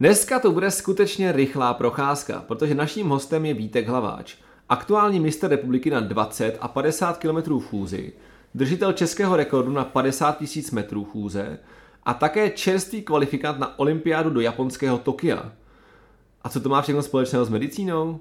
[0.00, 4.36] Dneska to bude skutečně rychlá procházka, protože naším hostem je Vítek Hlaváč,
[4.68, 8.12] aktuální mistr republiky na 20 a 50 km chůzi,
[8.54, 11.58] držitel českého rekordu na 50 000 metrů chůze
[12.04, 15.52] a také čerstvý kvalifikant na olympiádu do japonského Tokia.
[16.42, 18.20] A co to má všechno společného s medicínou?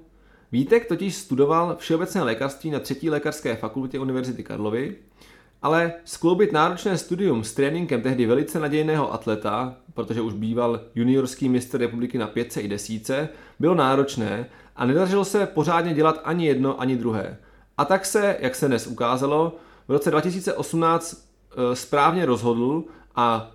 [0.51, 4.95] Vítek totiž studoval všeobecné lékařství na třetí lékařské fakultě Univerzity Karlovy,
[5.61, 11.77] ale skloubit náročné studium s tréninkem tehdy velice nadějného atleta, protože už býval juniorský mistr
[11.77, 13.29] republiky na pětce i desíce,
[13.59, 17.37] bylo náročné a nedařilo se pořádně dělat ani jedno, ani druhé.
[17.77, 19.55] A tak se, jak se dnes ukázalo,
[19.87, 21.29] v roce 2018
[21.71, 22.83] e, správně rozhodl
[23.15, 23.51] a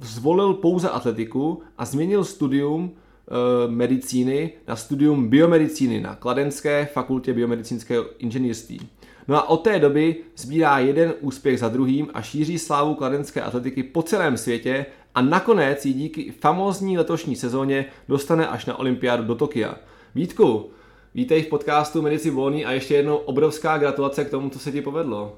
[0.00, 8.04] zvolil pouze atletiku a změnil studium e, medicíny na studium biomedicíny na Kladenské fakultě biomedicínského
[8.18, 8.80] inženýrství.
[9.28, 13.82] No a od té doby sbírá jeden úspěch za druhým a šíří slávu kladenské atletiky
[13.82, 19.34] po celém světě a nakonec ji díky famózní letošní sezóně dostane až na olympiádu do
[19.34, 19.74] Tokia.
[20.14, 20.70] Vítku,
[21.14, 24.82] vítej v podcastu Medici Volný a ještě jednou obrovská gratulace k tomu, co se ti
[24.82, 25.36] povedlo.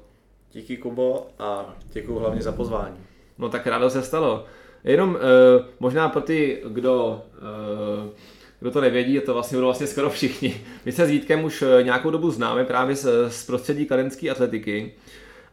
[0.51, 2.97] Díky Kubo a děkuji hlavně za pozvání.
[3.37, 4.45] No tak rádo se stalo.
[4.83, 5.17] Jenom uh,
[5.79, 7.21] možná pro ty, kdo
[8.03, 8.09] uh,
[8.59, 10.61] kdo to nevědí, to vlastně budou vlastně skoro všichni.
[10.85, 14.93] My se s Vítkem už eh, nějakou dobu známe právě z, z prostředí kladenské atletiky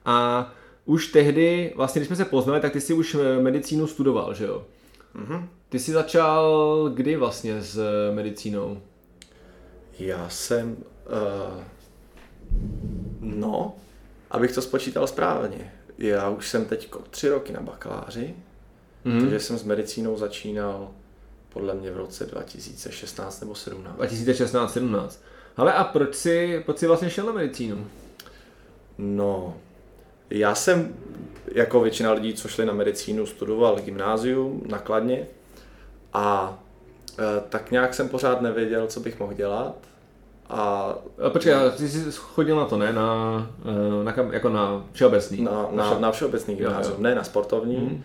[0.04, 0.50] a
[0.86, 4.44] už tehdy, vlastně když jsme se poznali, tak ty si už eh, medicínu studoval, že
[4.44, 4.64] jo?
[5.16, 5.48] Mm-hmm.
[5.68, 8.80] Ty jsi začal kdy vlastně s eh, medicínou?
[9.98, 10.76] Já jsem,
[11.06, 11.62] uh,
[13.20, 13.74] no,
[14.30, 18.34] abych to spočítal správně, já už jsem teď tři roky na bakaláři,
[19.06, 19.20] mm-hmm.
[19.20, 20.90] takže jsem s medicínou začínal
[21.48, 23.98] podle mě v roce 2016 nebo 17.
[23.98, 25.08] 2016-17.
[25.56, 27.86] Ale a proč jsi, proč jsi vlastně šel na medicínu?
[28.98, 29.56] No,
[30.30, 30.94] já jsem
[31.52, 35.26] jako většina lidí, co šli na medicínu, studoval gymnázium nakladně
[36.12, 36.58] a
[37.18, 39.74] e, tak nějak jsem pořád nevěděl, co bych mohl dělat.
[40.48, 40.94] A,
[41.26, 42.92] a počkej, ty jsi chodil na to, ne?
[42.92, 43.50] Na,
[44.00, 45.42] e, na, jako na všeobecný?
[45.42, 47.76] Na, na, na všeobecný gymnázium, ne na sportovní.
[47.76, 48.02] Hmm.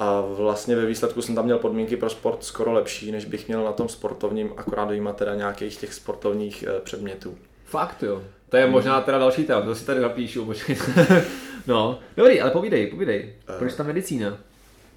[0.00, 3.64] A vlastně ve výsledku jsem tam měl podmínky pro sport skoro lepší, než bych měl
[3.64, 7.38] na tom sportovním, akorát vyjímat teda nějakých těch sportovních předmětů.
[7.64, 8.22] Fakt jo.
[8.48, 10.76] To je možná teda další téma, to si tady napíšu, počkej.
[11.68, 13.34] no, dobrý, ale povídej, povídej.
[13.58, 14.38] Proč ta medicína?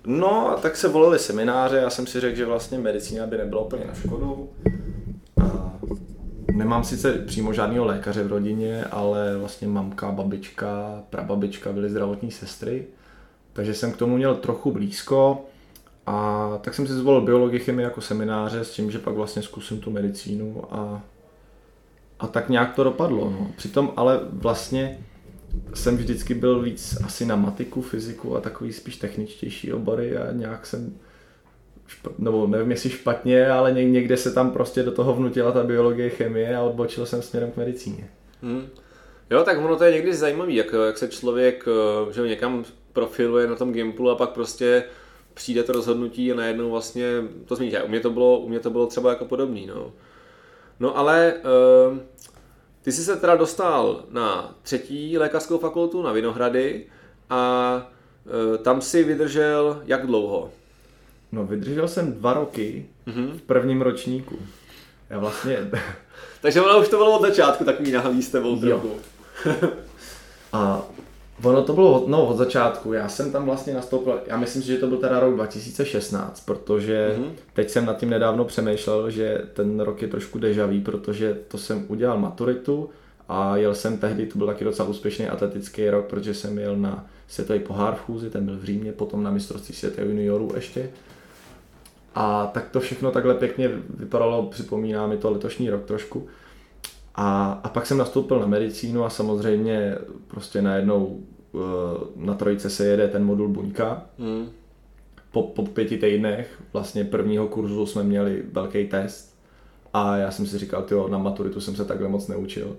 [0.06, 3.86] No, tak se volili semináře, já jsem si řekl, že vlastně medicína by nebyla úplně
[3.86, 4.50] na škodu.
[5.42, 5.74] A
[6.54, 12.86] nemám sice přímo žádného lékaře v rodině, ale vlastně mamka, babička, prababička byly zdravotní sestry
[13.54, 15.46] takže jsem k tomu měl trochu blízko
[16.06, 19.80] a tak jsem si zvolil biologii, chemii jako semináře s tím, že pak vlastně zkusím
[19.80, 21.02] tu medicínu a,
[22.20, 23.30] a tak nějak to dopadlo.
[23.30, 23.48] No.
[23.56, 25.00] Přitom ale vlastně
[25.74, 30.66] jsem vždycky byl víc asi na matiku, fyziku a takový spíš techničtější obory a nějak
[30.66, 31.00] jsem
[32.18, 36.58] nebo nevím jestli špatně, ale někde se tam prostě do toho vnutila ta biologie, chemie
[36.58, 38.10] a odbočil jsem směrem k medicíně.
[38.42, 38.68] Hmm.
[39.30, 43.48] Jo, tak ono to je někdy zajímavé, jak, jak se člověk eh, že někam profiluje
[43.48, 44.84] na tom Gimplu a pak prostě
[45.34, 47.74] přijde to rozhodnutí a najednou vlastně to změní.
[47.86, 49.92] U mě to bylo, u mě to bylo třeba jako podobný, no.
[50.80, 51.34] No ale
[51.92, 51.98] uh,
[52.82, 56.86] ty jsi se teda dostal na třetí lékařskou fakultu na Vinohrady
[57.30, 57.74] a
[58.26, 60.52] uh, tam si vydržel jak dlouho?
[61.32, 63.32] No vydržel jsem dva roky mm-hmm.
[63.32, 64.40] v prvním ročníku.
[65.10, 65.58] Já vlastně...
[66.42, 68.92] Takže ono už to bylo od začátku takový nahalý s tebou trochu.
[70.54, 70.82] a
[71.44, 72.94] Ono to bylo od, no, od začátku.
[72.94, 77.16] Já jsem tam vlastně nastoupil, já myslím si, že to byl teda rok 2016, protože
[77.18, 77.32] mm-hmm.
[77.54, 81.86] teď jsem nad tím nedávno přemýšlel, že ten rok je trošku dežavý, protože to jsem
[81.88, 82.90] udělal maturitu
[83.30, 87.06] a jel jsem tehdy, to byl taky docela úspěšný atletický rok, protože jsem jel na
[87.28, 90.90] světový pohár v Chůzi, ten byl v Římě, potom na mistrovství světa juniorů ještě.
[92.16, 96.28] A tak to všechno takhle pěkně vypadalo, připomíná mi to letošní rok trošku.
[97.16, 99.98] A, a pak jsem nastoupil na medicínu a samozřejmě
[100.28, 101.20] prostě najednou
[101.56, 101.58] eh,
[102.16, 104.06] na trojce se jede ten modul buňka.
[104.20, 104.50] Hmm.
[105.32, 109.36] Po, po pěti týdnech vlastně prvního kurzu jsme měli velký test
[109.94, 112.78] a já jsem si říkal, tyjo, na maturitu jsem se takhle moc neučil.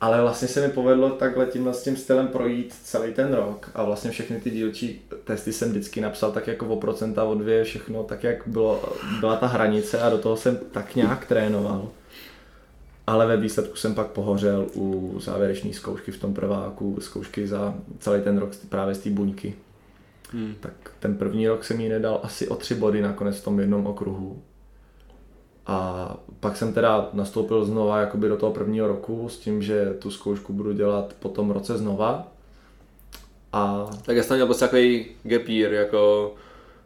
[0.00, 3.84] Ale vlastně se mi povedlo takhle tímhle s tím stylem projít celý ten rok a
[3.84, 8.02] vlastně všechny ty dílčí testy jsem vždycky napsal tak jako o procenta, o dvě, všechno
[8.02, 11.88] tak, jak bylo, byla ta hranice a do toho jsem tak nějak trénoval.
[13.06, 18.22] Ale ve výsledku jsem pak pohořel u závěrečné zkoušky v tom prváku, zkoušky za celý
[18.22, 19.54] ten rok právě z té buňky.
[20.32, 20.54] Hmm.
[20.60, 23.86] Tak ten první rok jsem jí nedal asi o tři body nakonec v tom jednom
[23.86, 24.42] okruhu.
[25.66, 30.10] A pak jsem teda nastoupil znova jakoby do toho prvního roku s tím, že tu
[30.10, 32.28] zkoušku budu dělat po tom roce znova.
[33.52, 33.90] A...
[34.02, 36.34] Tak já jsem měl prostě takový gap year, jako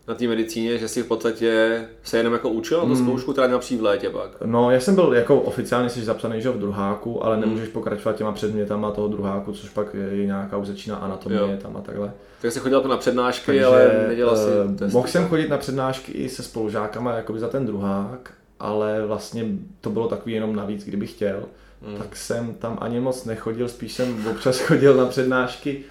[0.08, 3.46] na té medicíně, že si v podstatě se jenom jako učil na tu zkoušku, která
[3.46, 4.30] měla přijít v létě pak.
[4.44, 8.32] No, já jsem byl jako oficiálně jsi zapsaný že v druháku, ale nemůžeš pokračovat těma
[8.32, 11.48] předmětama toho druháku, což pak je nějaká už začíná anatomie Jo.
[11.62, 12.12] tam a takhle.
[12.42, 14.94] Tak jsi chodil na přednášky, Takže, ale nedělal si eh, testy.
[14.96, 18.30] Mohl jsem chodit na přednášky i se spolužákama jakoby za ten druhák,
[18.60, 19.44] ale vlastně
[19.80, 21.42] to bylo takový jenom navíc, kdybych chtěl.
[21.82, 21.96] Hmm.
[21.96, 25.84] Tak jsem tam ani moc nechodil, spíš jsem občas chodil na přednášky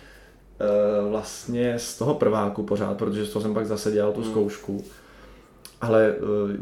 [1.10, 4.84] vlastně z toho prváku pořád, protože z toho jsem pak zase dělal tu zkoušku.
[5.82, 6.16] Ale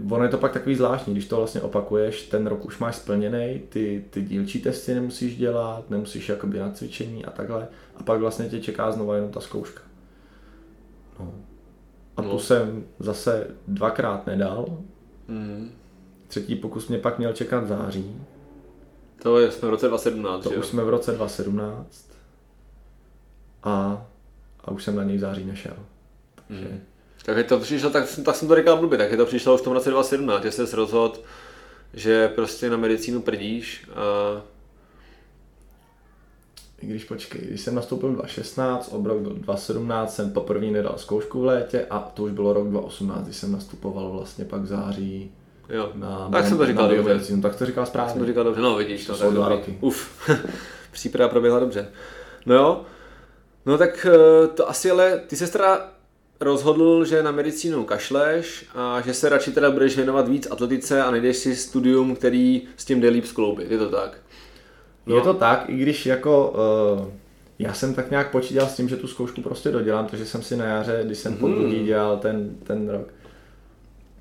[0.06, 2.96] uh, ono je to pak takový zvláštní, když to vlastně opakuješ, ten rok už máš
[2.96, 7.68] splněný, ty, ty dílčí testy nemusíš dělat, nemusíš jakoby na cvičení a takhle.
[7.98, 9.82] A pak vlastně tě čeká znova jenom ta zkouška.
[11.20, 11.34] No.
[12.18, 12.30] A No.
[12.32, 14.66] tu jsem zase dvakrát nedal.
[15.30, 15.72] Hmm.
[16.28, 18.16] Třetí pokus mě pak měl čekat v září.
[19.24, 22.15] To je, jsme v roce 2017, To že už jsme v roce 2017.
[23.66, 24.06] A,
[24.66, 25.74] a už jsem na něj v září nešel.
[26.48, 26.80] Takže, Hmm.
[27.26, 29.56] Tak je to přišlo, tak, jsem- tak jsem to říkal blbě, tak je to přišlo
[29.56, 31.20] už v tom roce 2017, že jsi rozhodl,
[31.94, 34.42] že prostě na medicínu prdíš a
[36.82, 41.42] I když počkej, když jsem nastoupil 2016, ob rok byl 2017, jsem poprvé nedal zkoušku
[41.42, 45.32] v létě a to už bylo rok 2018, když jsem nastupoval vlastně pak v září
[45.70, 45.92] jo.
[45.96, 47.04] na, Tak jsem to říkal dobře.
[47.04, 47.42] biomedicínu.
[47.42, 48.14] Tak to říkal Jsem správně.
[48.20, 49.78] to říkal dobře, no vidíš, To jsou tak dva roky.
[49.82, 50.30] Uf,
[50.92, 51.88] příprava proběhla dobře.
[52.46, 52.82] No jo,
[53.66, 55.90] no tak eh, to asi ale, ty se teda
[56.40, 61.12] rozhodl, že na medicínu kašleš a že se radši teda budeš věnovat víc atletice a
[61.12, 64.18] najdeš si studium, který s tím jde líp skloubit, je to tak?
[65.08, 66.54] Je to tak, i když jako
[67.02, 67.08] uh,
[67.60, 70.58] já jsem tak nějak počítal s tím, že tu zkoušku prostě dodělám, protože jsem si
[70.58, 73.08] na jaře, když jsem po druhý dělal ten, ten rok,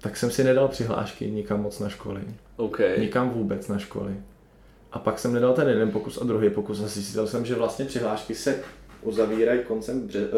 [0.00, 2.20] tak jsem si nedal přihlášky nikam moc na školy.
[2.56, 2.80] OK.
[2.98, 4.14] Nikam vůbec na školy.
[4.92, 7.84] A pak jsem nedal ten jeden pokus a druhý pokus a zjistil jsem, že vlastně
[7.84, 8.58] přihlášky se
[9.04, 10.28] uzavírají koncem bře-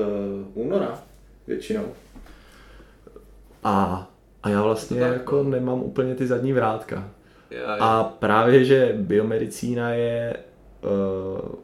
[0.54, 1.02] uh, února
[1.46, 1.84] většinou.
[3.64, 4.10] A,
[4.42, 7.08] a já vlastně tak, jako nemám úplně ty zadní vrátka.
[7.50, 7.84] Já, já.
[7.84, 10.36] A právě, že biomedicína je
[10.84, 11.54] uh,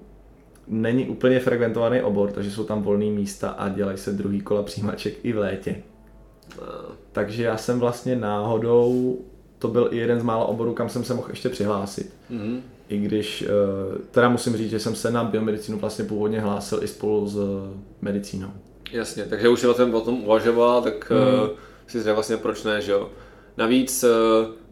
[0.68, 5.24] není úplně frekventovaný obor, takže jsou tam volné místa a dělají se druhý kola přijímaček
[5.24, 5.82] i v létě.
[6.62, 6.64] A,
[7.12, 9.18] Takže já jsem vlastně náhodou,
[9.62, 12.14] to byl i jeden z mála oborů, kam jsem se mohl ještě přihlásit.
[12.30, 12.62] mhm.
[12.88, 16.88] I když, eh, teda musím říct, že jsem se na biomedicínu vlastně původně hlásil i
[16.88, 18.50] spolu s eh, medicínou.
[18.92, 21.50] Jasně, takže už si o tom, uvažoval, tak mm.
[21.86, 23.10] si řekl vlastně proč ne, že jo.
[23.56, 24.04] Navíc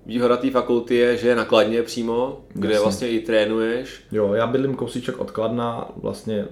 [0.06, 2.82] výhoda té fakulty je, že je nakladně přímo, kde Jasně.
[2.82, 4.04] vlastně i trénuješ.
[4.12, 6.48] Jo, já bydlím kousíček od Kladna, vlastně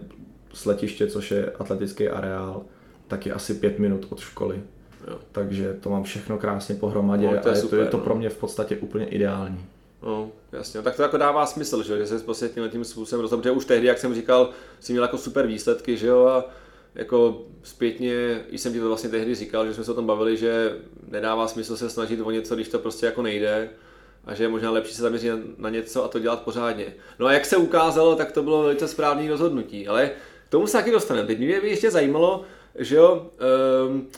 [0.52, 2.62] z letiště, což je atletický areál,
[3.08, 4.62] tak je asi pět minut od školy.
[5.06, 5.18] Jo.
[5.32, 7.96] Takže to mám všechno krásně pohromadě No, to je a je super, to, je to
[7.96, 8.04] no.
[8.04, 9.66] pro mě v podstatě úplně ideální.
[10.02, 13.22] No, jasně, tak to jako dává smysl, že, jo, že se prostě tímhle tím způsobem
[13.22, 14.50] rozhodl, protože už tehdy, jak jsem říkal,
[14.80, 16.44] si měl jako super výsledky, že jo, a
[16.94, 20.36] jako zpětně, i jsem ti to vlastně tehdy říkal, že jsme se o tom bavili,
[20.36, 20.76] že
[21.08, 23.70] nedává smysl se snažit o něco, když to prostě jako nejde
[24.24, 26.86] a že je možná lepší se zaměřit na něco a to dělat pořádně.
[27.18, 30.10] No a jak se ukázalo, tak to bylo velice správné rozhodnutí, ale
[30.48, 31.26] k tomu se taky dostaneme.
[31.26, 32.44] Teď mě by ještě zajímalo,
[32.78, 33.26] že jo,
[33.88, 34.08] um,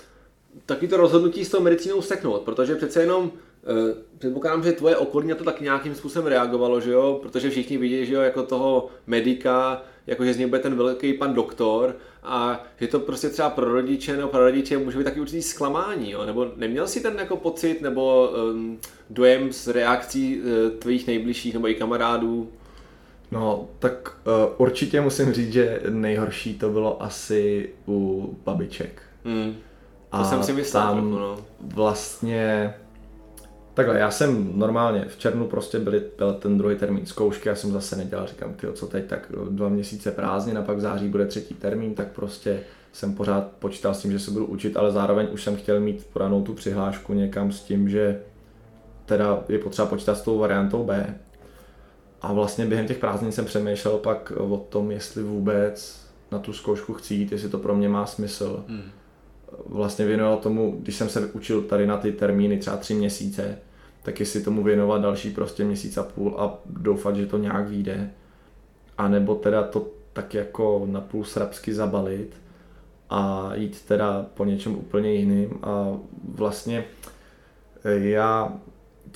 [0.67, 3.31] taky to rozhodnutí s tou medicínou seknout, protože přece jenom
[3.65, 7.79] eh, předpokládám, že tvoje okolí na to tak nějakým způsobem reagovalo, že jo, protože všichni
[7.79, 11.97] vidí, že jo, jako toho medika, jako že z něj bude ten velký pan doktor
[12.23, 16.11] a že to prostě třeba pro rodiče nebo pro rodiče může být taky určitý zklamání,
[16.11, 18.79] jo, nebo neměl si ten jako pocit nebo um,
[19.11, 22.49] dojem z reakcí uh, tvých nejbližších nebo i kamarádů?
[23.31, 29.03] No, tak uh, určitě musím říct, že nejhorší to bylo asi u babiček.
[29.25, 29.57] Hmm.
[30.11, 31.39] To A jsem si myslel, tam trochu, no.
[31.61, 32.75] vlastně
[33.75, 37.73] Takhle, já jsem normálně v červnu prostě byl, byl ten druhý termín zkoušky, já jsem
[37.73, 41.27] zase nedělal, říkám, ty co teď, tak dva měsíce prázdnin a pak v září bude
[41.27, 42.61] třetí termín, tak prostě
[42.93, 46.07] jsem pořád počítal s tím, že se budu učit, ale zároveň už jsem chtěl mít
[46.13, 48.21] podanou tu přihlášku někam s tím, že
[49.07, 51.15] teda je potřeba počítat s tou variantou B.
[52.23, 56.95] A vlastně během těch prázdnin jsem přemýšlel pak o tom, jestli vůbec na tu zkoušku
[56.95, 58.65] chci jít, jestli to pro mě má smysl.
[58.69, 58.91] Hmm.
[59.67, 63.59] Vlastně věnoval tomu, když jsem se učil tady na ty termíny třeba tři měsíce,
[64.03, 68.11] tak jestli tomu věnovat další prostě měsíc a půl a doufat, že to nějak vyjde.
[68.99, 72.37] A nebo teda to tak jako na půl srabsky zabalit
[73.11, 75.97] a jít teda po něčem úplně jiným a
[76.35, 76.85] vlastně
[77.85, 78.53] eh, já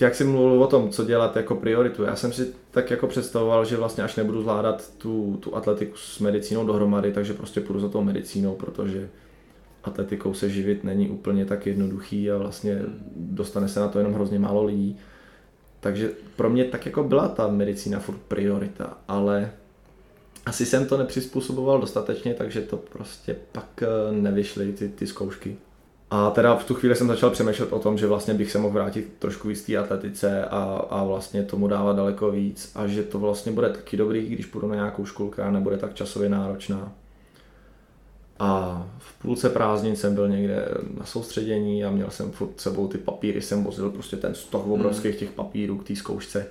[0.01, 3.65] jak jsi mluvil o tom, co dělat jako prioritu, já jsem si tak jako představoval,
[3.65, 7.89] že vlastně až nebudu zvládat tu, tu atletiku s medicínou dohromady, takže prostě půjdu za
[7.89, 9.09] tou medicínou, protože
[9.85, 12.83] atletikou se živit není úplně tak jednoduchý a vlastně
[13.17, 14.97] dostane se na to jenom hrozně málo lidí.
[15.81, 19.51] Takže pro mě tak jako byla ta medicína furt priorita, ale
[20.47, 25.57] asi jsem to nepřizpůsoboval dostatečně, takže to prostě pak eh, nevyšly ty, ty zkoušky.
[26.11, 28.75] A teda v tu chvíli jsem začal přemýšlet o tom, že vlastně bych se mohl
[28.75, 33.19] vrátit trošku víc té atletice a, a vlastně tomu dávat daleko víc a že to
[33.19, 36.93] vlastně bude taky dobrý, když půjdu na nějakou školu, která nebude tak časově náročná.
[38.39, 42.99] A v půlce prázdnin jsem byl někde na soustředění a měl jsem furt sebou ty
[42.99, 46.47] papíry, jsem vozil prostě ten stok obrovských těch papírů k té zkoušce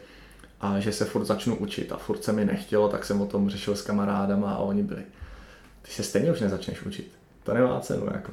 [0.61, 3.49] a že se furt začnu učit a furt se mi nechtělo, tak jsem o tom
[3.49, 5.01] řešil s kamarádama a oni byli,
[5.81, 7.11] ty se stejně už nezačneš učit,
[7.43, 8.31] to nemá cenu jako.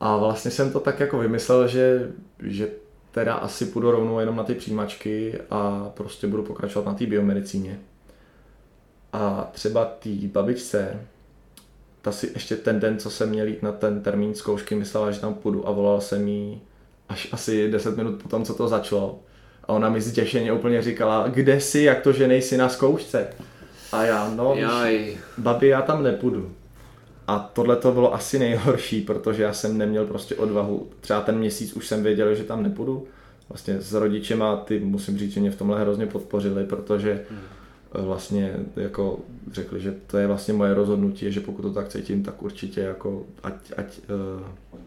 [0.00, 2.10] A vlastně jsem to tak jako vymyslel, že,
[2.42, 2.68] že
[3.10, 7.80] teda asi půjdu rovnou jenom na ty přijímačky a prostě budu pokračovat na té biomedicíně.
[9.12, 11.00] A třeba té babičce,
[12.02, 15.20] ta si ještě ten den, co jsem měl jít na ten termín zkoušky, myslela, že
[15.20, 16.60] tam půjdu a volal jsem jí
[17.08, 19.18] až asi 10 minut potom, co to začalo.
[19.64, 23.28] A ona mi zděšeně úplně říkala, kde jsi, jak to, že nejsi na zkoušce?
[23.92, 25.16] A já, no, Jaj.
[25.38, 26.52] babi, já tam nepůjdu.
[27.26, 30.88] A tohle to bylo asi nejhorší, protože já jsem neměl prostě odvahu.
[31.00, 33.06] Třeba ten měsíc už jsem věděl, že tam nepůjdu.
[33.48, 37.40] Vlastně s rodičema, ty musím říct, že mě v tomhle hrozně podpořili, protože hmm.
[37.94, 39.18] Vlastně jako
[39.52, 43.26] řekli, že to je vlastně moje rozhodnutí, že pokud to tak cítím, tak určitě jako
[43.42, 44.46] ať, ať uh,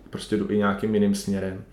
[0.09, 1.63] prostě jdu i nějakým jiným směrem.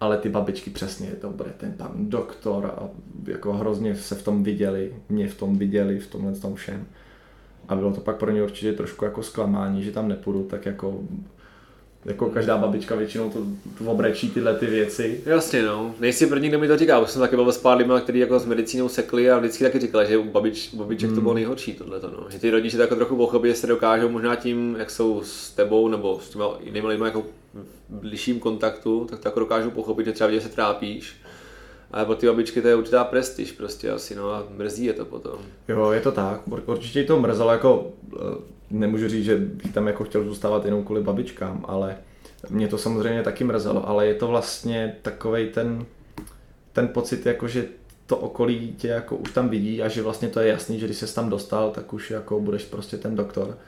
[0.00, 2.88] Ale ty babičky přesně, to bude ten pan doktor a
[3.24, 6.86] jako hrozně se v tom viděli, mě v tom viděli, v tomhle tom všem
[7.68, 11.00] a bylo to pak pro ně určitě trošku jako zklamání, že tam nepůjdu, tak jako
[12.06, 13.38] jako každá babička většinou to,
[13.78, 15.20] to obrečí tyhle ty věci.
[15.26, 15.94] Jasně, no.
[16.00, 18.38] Nejsi první, kdo mi to říká, už jsem taky byl s pár lidmi, kteří jako
[18.38, 21.14] s medicínou sekli a vždycky taky říkali, že u babič, babiček hmm.
[21.14, 22.00] to bylo nejhorší tohle.
[22.02, 22.26] No.
[22.30, 25.88] Že ty rodiče tak trochu pochopí, že se dokážou možná tím, jak jsou s tebou
[25.88, 27.22] nebo s těma jinými lidmi jako
[27.54, 31.16] v bližším kontaktu, tak to jako dokážou pochopit, že třeba že se trápíš
[31.90, 35.04] ale pro ty babičky to je určitá prestiž prostě asi, no a mrzí je to
[35.04, 35.38] potom.
[35.68, 40.04] Jo, je to tak, určitě to mrzelo, jako eh, nemůžu říct, že bych tam jako
[40.04, 41.96] chtěl zůstávat jenom kvůli babičkám, ale
[42.50, 45.86] mě to samozřejmě taky mrzelo, ale je to vlastně takovej ten,
[46.72, 47.66] ten pocit, jako že
[48.06, 50.98] to okolí tě jako už tam vidí a že vlastně to je jasný, že když
[50.98, 53.58] se tam dostal, tak už jako budeš prostě ten doktor.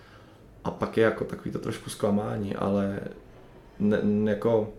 [0.65, 3.01] A pak je jako takový to trošku zklamání, ale
[3.79, 4.01] ne,
[4.31, 4.73] jako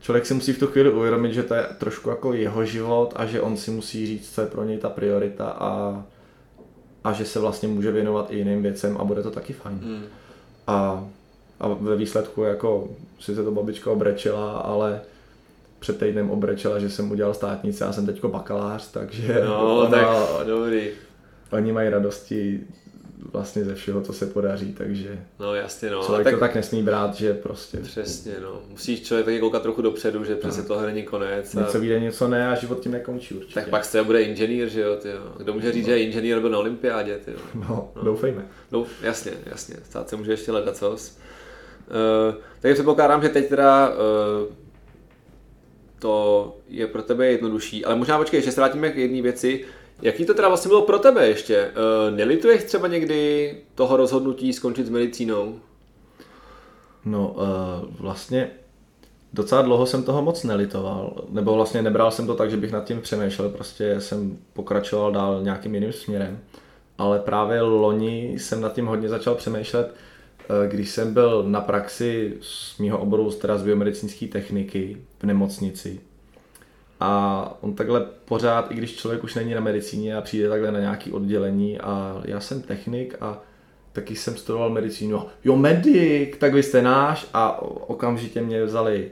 [0.00, 3.26] člověk si musí v tu chvíli uvědomit, že to je trošku jako jeho život a
[3.26, 6.04] že on si musí říct, co je pro něj ta priorita a,
[7.06, 9.78] a že se vlastně může věnovat i jiným věcem a bude to taky fajn.
[9.82, 10.04] Hmm.
[10.66, 11.04] A,
[11.60, 12.88] a ve výsledku jako
[13.20, 15.00] si se to babička obrečila, ale
[15.78, 20.46] před týdnem obrečela, že jsem udělal státnice a jsem teďko bakalář, takže no, ona, tak,
[20.46, 20.88] dobrý.
[21.52, 22.60] oni mají radosti
[23.32, 26.02] vlastně ze všeho, co se podaří, takže no, jasně, no.
[26.04, 27.78] člověk tak, to tak nesmí brát, že prostě...
[27.78, 28.62] Přesně, no.
[28.68, 30.68] Musíš člověk taky koukat trochu dopředu, že přesně no.
[30.68, 31.54] tohle není konec.
[31.54, 31.60] A...
[31.60, 33.54] Něco vyjde, něco ne a život tím nekončí určitě.
[33.54, 35.20] Tak pak se bude inženýr, že jo, tyjo.
[35.38, 35.92] Kdo může říct, no.
[35.92, 37.38] že je inženýr byl na olympiádě, tyjo.
[37.54, 38.46] No, no, doufejme.
[38.72, 41.18] Douf, jasně, jasně, stát se může ještě ledat cos.
[41.88, 44.54] Uh, takže předpokládám, že teď teda uh,
[45.98, 49.64] to je pro tebe jednodušší, ale možná počkej, ještě se vrátíme k jedné věci.
[50.02, 51.70] Jaký to teda vlastně bylo pro tebe ještě?
[51.70, 55.60] Uh, nelituješ třeba někdy toho rozhodnutí skončit s medicínou?
[57.04, 58.50] No, uh, vlastně
[59.32, 62.84] docela dlouho jsem toho moc nelitoval, nebo vlastně nebral jsem to tak, že bych nad
[62.84, 66.38] tím přemýšlel, prostě jsem pokračoval dál nějakým jiným směrem.
[66.98, 69.94] Ale právě loni jsem nad tím hodně začal přemýšlet,
[70.40, 76.00] eh, když jsem byl na praxi z mého oboru, teda z biomedicínské techniky v nemocnici,
[77.00, 80.80] a on takhle pořád, i když člověk už není na medicíně a přijde takhle na
[80.80, 83.42] nějaký oddělení a já jsem technik a
[83.92, 85.22] taky jsem studoval medicínu.
[85.44, 89.10] Jo, medic, tak vy jste náš a okamžitě mě vzali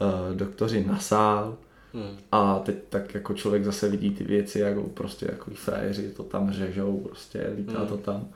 [0.00, 1.56] uh, doktoři na sál.
[1.94, 2.18] Hmm.
[2.32, 6.52] A teď tak jako člověk zase vidí ty věci, jako prostě jako frajeři to tam
[6.52, 7.88] řežou, prostě lítá hmm.
[7.88, 8.28] to tam.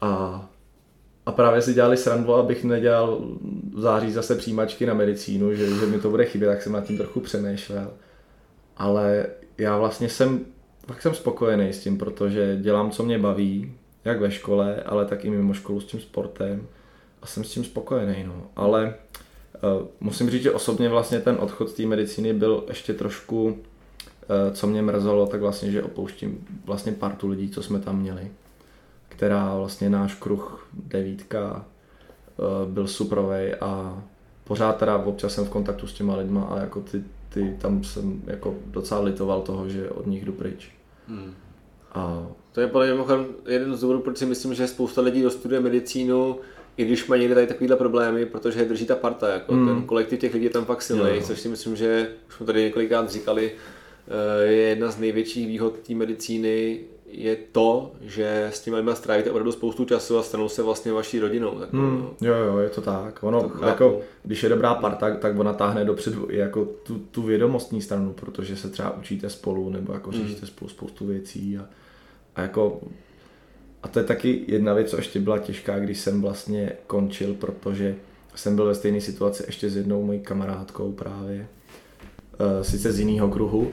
[0.00, 0.42] A
[1.26, 3.20] a právě si dělali srandu, abych nedělal
[3.74, 6.84] v září zase přijímačky na medicínu, že, že mi to bude chybět, tak jsem nad
[6.84, 7.90] tím trochu přemýšlel.
[8.76, 9.26] Ale
[9.58, 10.40] já vlastně jsem,
[10.86, 13.74] fakt jsem spokojený s tím, protože dělám, co mě baví
[14.04, 16.66] jak ve škole, ale tak i mimo školu s tím sportem
[17.22, 18.46] a jsem s tím spokojený, no.
[18.56, 18.94] Ale
[19.80, 23.54] uh, musím říct, že osobně vlastně ten odchod z té medicíny byl ještě trošku, uh,
[24.52, 28.30] co mě mrzelo, tak vlastně, že opouštím vlastně partu lidí, co jsme tam měli,
[29.12, 31.64] která vlastně náš kruh devítka
[32.36, 34.02] uh, byl suprovej a
[34.44, 38.22] pořád teda občas jsem v kontaktu s těma lidma a jako ty, ty tam jsem
[38.26, 40.70] jako docela litoval toho, že od nich jdu pryč.
[41.08, 41.34] Hmm.
[41.92, 42.26] A...
[42.52, 43.04] To je podle mě
[43.46, 46.36] jeden z důvodů, proč si myslím, že spousta lidí dostuduje medicínu,
[46.76, 49.68] i když mají někde tady takovýhle problémy, protože je drží ta parta, jako mm.
[49.68, 52.62] ten kolektiv těch lidí je tam fakt silný, což si myslím, že už jsme tady
[52.62, 53.52] několikrát říkali,
[54.08, 56.80] eh, je jedna z největších výhod té medicíny,
[57.12, 61.18] je to, že s těmi lidmi strávíte opravdu spoustu času a stanou se vlastně vaší
[61.18, 61.50] rodinou.
[61.50, 62.28] Tak, mm, no.
[62.28, 63.22] Jo, jo, je to tak.
[63.22, 67.22] Ono, to jako, když je dobrá parta, tak ona táhne dopředu i jako tu, tu
[67.22, 70.16] vědomostní stranu, protože se třeba učíte spolu, nebo jako mm.
[70.16, 71.66] řešíte spolu spoustu věcí a,
[72.36, 72.80] a jako
[73.82, 77.96] a to je taky jedna věc, co ještě byla těžká, když jsem vlastně končil, protože
[78.34, 81.48] jsem byl ve stejné situaci ještě s jednou mojí kamarádkou právě,
[82.60, 83.72] e, sice z jiného kruhu,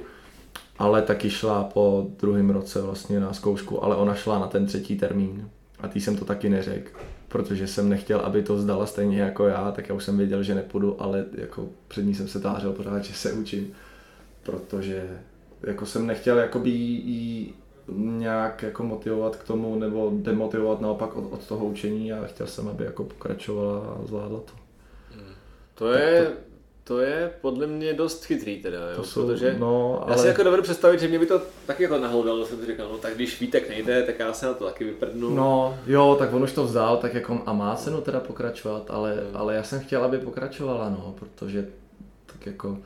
[0.79, 4.97] ale taky šla po druhém roce vlastně na zkoušku, ale ona šla na ten třetí
[4.97, 9.47] termín a tý jsem to taky neřekl, protože jsem nechtěl, aby to zdala stejně jako
[9.47, 12.73] já, tak já už jsem věděl, že nepůjdu, ale jako před ní jsem se tářil
[12.73, 13.73] pořád, že se učím,
[14.43, 15.19] protože
[15.63, 17.53] jako jsem nechtěl jakoby jí
[17.97, 22.67] nějak jako motivovat k tomu nebo demotivovat naopak od, od toho učení a chtěl jsem,
[22.67, 24.53] aby jako pokračovala a zvládla to.
[25.15, 25.33] Hmm.
[25.75, 26.31] To je, to,
[26.89, 28.95] to je podle mě dost chytrý teda, jo?
[28.95, 30.11] To jsou, protože no, ale...
[30.11, 32.89] já si jako dovedu představit, že mě by to taky jako nahlodalo, jsem si říkal,
[32.91, 35.29] no tak když Vítek nejde, tak já se na to taky vyprdnu.
[35.29, 39.13] No jo, tak on už to vzdal, tak jako a má cenu teda pokračovat, ale,
[39.13, 39.37] hmm.
[39.37, 41.67] ale já jsem chtěl, aby pokračovala, no, protože
[42.25, 42.77] tak jako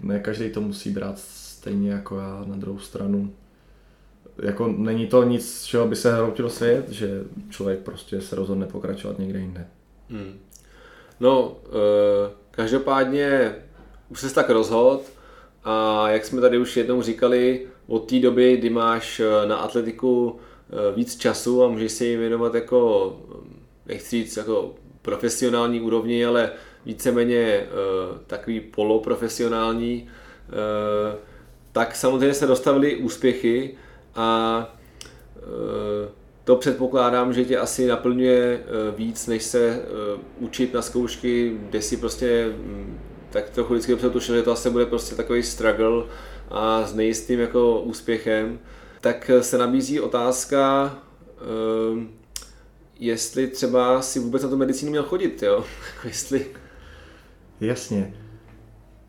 [0.00, 3.34] ne každý to musí brát stejně jako já na druhou stranu
[4.42, 9.18] jako není to nic, čeho by se hroutil svět, že člověk prostě se rozhodne pokračovat
[9.18, 9.66] někde jinde.
[10.10, 10.38] Hmm.
[11.20, 13.54] No, e, každopádně
[14.08, 15.02] už se tak rozhod
[15.64, 20.36] a jak jsme tady už jednou říkali, od té doby, kdy máš eh, na atletiku
[20.36, 23.16] eh, víc času a můžeš se jim věnovat jako,
[23.86, 26.52] nechci říct jako profesionální úrovni, ale
[26.86, 27.66] víceméně
[28.26, 30.08] takový poloprofesionální,
[31.72, 33.76] tak samozřejmě se dostavily úspěchy,
[34.16, 34.58] a
[36.46, 38.60] to předpokládám, že tě asi naplňuje e,
[38.96, 39.82] víc, než se e,
[40.38, 42.98] učit na zkoušky, kde si prostě mm,
[43.30, 46.04] tak trochu vždycky dobře tušil, že to asi bude prostě takový struggle
[46.50, 48.58] a s nejistým jako úspěchem,
[49.00, 50.94] tak se nabízí otázka,
[52.98, 55.64] jestli třeba si vůbec na tu medicínu měl chodit, jo?
[56.04, 56.46] jestli...
[57.60, 58.14] Jasně.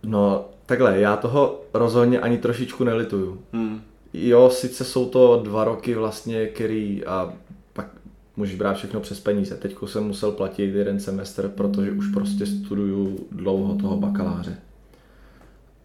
[0.04, 3.44] No, takhle, já toho rozhodně ani trošičku nelituju.
[3.54, 3.82] Hmm
[4.14, 7.34] jo, sice jsou to dva roky vlastně, který a
[7.74, 7.88] pak
[8.36, 9.56] můžeš brát všechno přes peníze.
[9.56, 14.58] Teď jsem musel platit jeden semestr, protože už prostě studuju dlouho toho bakaláře.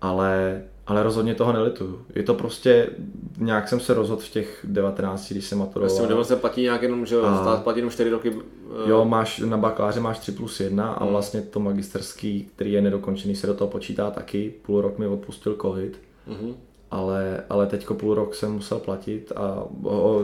[0.00, 2.04] Ale, ale rozhodně toho nelituju.
[2.14, 2.90] Je to prostě,
[3.38, 5.96] nějak jsem se rozhodl v těch 19, když jsem maturoval.
[5.96, 8.36] Vlastně se platí nějak jenom, že a, stát platí jenom 4 roky.
[8.86, 11.12] Eh, jo, máš, na bakaláře máš 3 plus 1 a hmm.
[11.12, 14.54] vlastně to magisterský, který je nedokončený, se do toho počítá taky.
[14.62, 16.00] Půl rok mi odpustil covid.
[16.28, 16.54] Mm-hmm
[16.92, 19.64] ale, ale teďko půl rok jsem musel platit a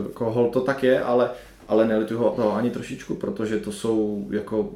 [0.07, 1.29] jako hol to tak je, ale,
[1.67, 4.69] ale nelituju ho toho ani trošičku, protože to jsou jako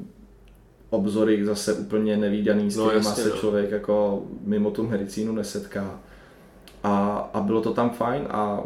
[0.90, 3.36] obzory zase úplně nevýdaný, s no, kterýma se no.
[3.36, 6.00] člověk jako mimo tu medicínu nesetká.
[6.82, 8.62] A, a bylo to tam fajn a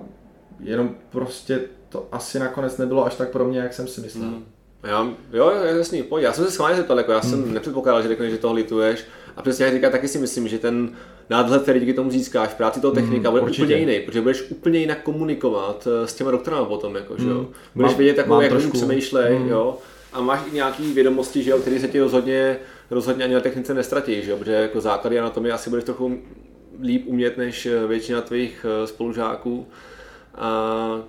[0.60, 4.28] jenom prostě to asi nakonec nebylo až tak pro mě, jak jsem si myslel.
[4.28, 4.44] Hmm.
[4.82, 6.24] Já, jo, jasný, pojď.
[6.24, 7.54] Já jsem se schválně zeptal, jako já jsem hmm.
[7.54, 9.04] nepředpokládal, že řekneš, že toho lituješ.
[9.36, 10.90] A přesně jak říká, taky si myslím, že ten
[11.30, 13.62] nádhled, který díky tomu získáš práci toho technika, mm, bude určitě.
[13.62, 17.38] úplně jiný, protože budeš úplně jinak komunikovat eh, s těma doktorama potom, jako, že jo.
[17.38, 17.46] Mm.
[17.74, 19.48] Budeš mám, vědět, jako, jak trošku, přemýšlej, mm.
[19.48, 19.78] jo.
[20.12, 22.58] A máš i nějaký vědomosti, že jo, které se ti rozhodně,
[22.90, 26.18] rozhodně ani na technice nestratí, že jo, protože jako základy anatomie asi budeš trochu
[26.82, 29.66] líp umět než eh, většina tvých eh, spolužáků.
[30.34, 31.02] A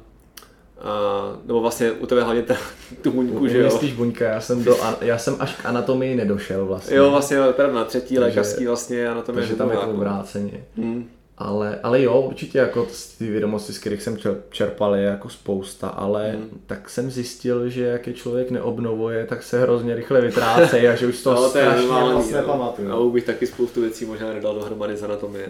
[0.79, 2.55] Uh, nebo vlastně u tebe hlavně ta,
[3.01, 3.65] tu buňku, že jo?
[3.65, 6.97] Myslíš buňka, já jsem, do, já jsem až k anatomii nedošel vlastně.
[6.97, 9.41] Jo, vlastně teda na třetí takže, lékařský vlastně anatomie.
[9.41, 10.63] Takže tam je to obráceně.
[10.77, 11.09] Hmm.
[11.37, 12.87] Ale, ale jo, určitě jako
[13.17, 14.17] ty vědomosti, z kterých jsem
[14.49, 16.61] čerpal, je jako spousta, ale hmm.
[16.65, 21.07] tak jsem zjistil, že jak je člověk neobnovuje, tak se hrozně rychle vytrácejí a že
[21.07, 22.91] už to, no, to strašně moc nepamatuju.
[22.91, 25.47] A bych taky spoustu věcí možná nedal dohromady z anatomie.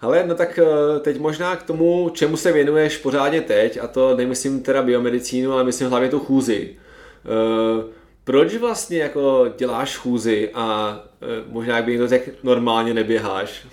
[0.00, 4.16] Ale no tak eh, teď možná k tomu, čemu se věnuješ pořádně teď, a to
[4.16, 6.76] nemyslím teda biomedicínu, ale myslím hlavně tu chůzi.
[7.24, 7.84] Eh,
[8.24, 13.66] proč vlastně jako děláš chůzi a eh, možná jak by někdo řekl, normálně neběháš?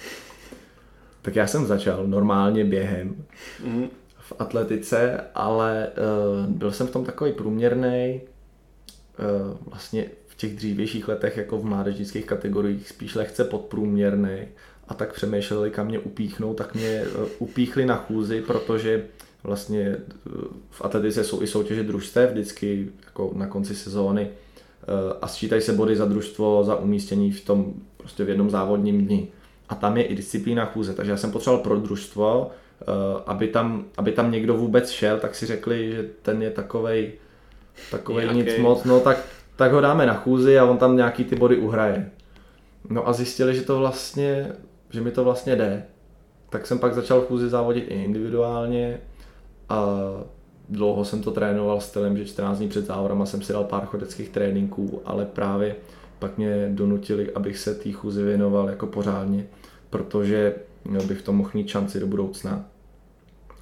[1.22, 3.26] Tak já jsem začal normálně během.
[3.66, 3.90] Mm-hmm.
[4.20, 8.22] v atletice, ale uh, byl jsem v tom takový průměrný.
[9.20, 14.48] Uh, vlastně v těch dřívějších letech jako v mládežnických kategoriích spíš lehce podprůměrný
[14.88, 19.06] a tak přemýšleli, kam mě upíchnou, tak mě uh, upíchli na chůzi, protože
[19.44, 19.96] vlastně
[20.70, 24.30] v atletice jsou i soutěže družstev vždycky jako na konci sezóny
[25.22, 29.28] a sčítají se body za družstvo, za umístění v tom prostě v jednom závodním dni.
[29.70, 33.86] A tam je i disciplína chůze, takže já jsem potřeboval pro družstvo, Eh, aby tam,
[33.98, 37.12] aby tam někdo vůbec šel, tak si řekli, že ten je takovej,
[37.92, 39.18] takovej nic moc, no tak,
[39.56, 42.12] tak ho dáme na chůzi a on tam nějaký ty body uhraje.
[42.90, 44.52] No a zjistili, že to vlastně,
[44.90, 45.86] že mi to vlastně jde.
[46.50, 49.00] Tak jsem pak začal chůzi závodit i individuálně
[49.70, 49.98] a
[50.70, 54.30] dlouho jsem to trénoval stylem, že 14 dní před závodama jsem si dal pár chodeckých
[54.30, 55.76] tréninků, ale právě
[56.20, 59.48] pak mě donutili, abych se té chůzi věnoval jako pořádně,
[59.90, 60.56] protože
[61.08, 62.66] bych to mohl mít šanci do budoucna.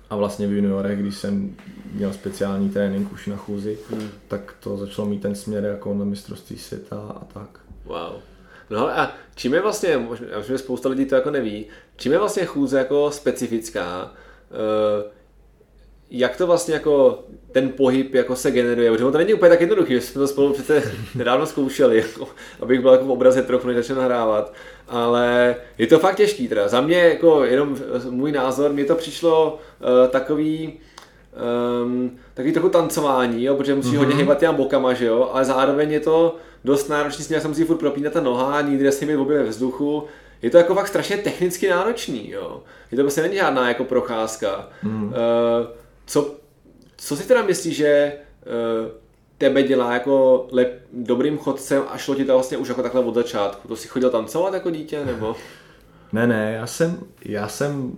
[0.10, 1.56] A vlastně v juniorech, když jsem
[1.94, 4.10] měl speciální trénink už na chůzi, hmm.
[4.28, 7.60] tak to začalo mít ten směr jako na mistrovství světa a tak.
[7.86, 8.35] Wow.
[8.70, 10.08] No a čím je vlastně,
[10.48, 14.12] že spousta lidí to jako neví, čím je vlastně chůze jako specifická,
[14.52, 15.12] uh,
[16.12, 19.94] jak to vlastně jako ten pohyb jako se generuje, protože to není úplně tak jednoduchý,
[19.94, 20.84] že jsme to spolu přece
[21.16, 22.28] nedávno zkoušeli, jako,
[22.62, 24.54] abych byl jako v obraze trochu, než začal nahrávat,
[24.88, 26.68] ale je to fakt těžký teda.
[26.68, 27.78] Za mě jako jenom
[28.10, 30.80] můj názor, mně to přišlo uh, takový,
[31.84, 33.98] um, takový trochu tancování, jo, protože musí mm-hmm.
[33.98, 37.48] hodně hýbat těma bokama, že jo, ale zároveň je to dost náročný, s ním se
[37.48, 40.04] musí furt propínat ta noha, nikdy nesmí mít obě ve vzduchu,
[40.42, 42.64] je to jako fakt strašně technicky náročný, jo.
[42.92, 44.70] Je to prostě není žádná jako procházka.
[44.84, 45.04] Mm.
[45.04, 45.12] Uh,
[46.06, 46.36] co,
[46.98, 48.14] co si teda myslíš, že
[48.46, 48.92] uh,
[49.38, 53.16] tebe dělá jako lep, dobrým chodcem a šlo ti to vlastně už jako takhle od
[53.16, 53.68] začátku?
[53.68, 55.36] To jsi chodil tancovat jako dítě, nebo?
[56.14, 57.92] Ne, ne, já jsem, já jsem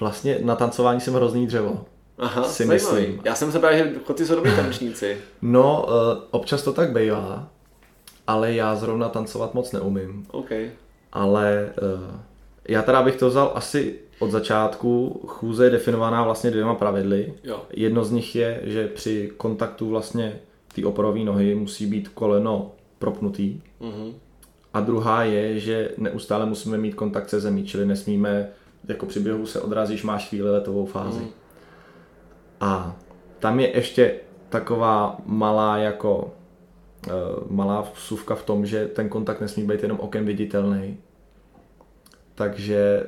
[0.00, 1.84] vlastně na tancování jsem hrozný dřevo.
[2.18, 3.20] Aha, si myslím.
[3.24, 5.18] Já jsem se právě, že chodci jsou dobrý tančníci.
[5.42, 5.94] No, uh,
[6.30, 7.48] občas to tak bývá,
[8.26, 10.26] ale já zrovna tancovat moc neumím.
[10.30, 10.70] Okay.
[11.12, 12.20] Ale uh,
[12.68, 15.20] já teda bych to vzal asi od začátku.
[15.26, 17.34] Chůze je definovaná vlastně dvěma pravidly.
[17.44, 17.62] Jo.
[17.70, 20.40] Jedno z nich je, že při kontaktu vlastně
[20.74, 23.60] té oporové nohy musí být koleno propnutý.
[23.80, 24.12] Mm-hmm.
[24.74, 28.48] A druhá je, že neustále musíme mít kontakt se zemí, čili nesmíme,
[28.88, 31.20] jako při běhu se odrazíš, máš chvíli letovou fázi.
[31.20, 31.28] Mm.
[32.60, 32.96] A
[33.38, 34.14] tam je ještě
[34.48, 36.32] taková malá jako
[37.50, 40.96] malá vsuvka v tom, že ten kontakt nesmí být jenom okem viditelný,
[42.34, 43.06] takže eh,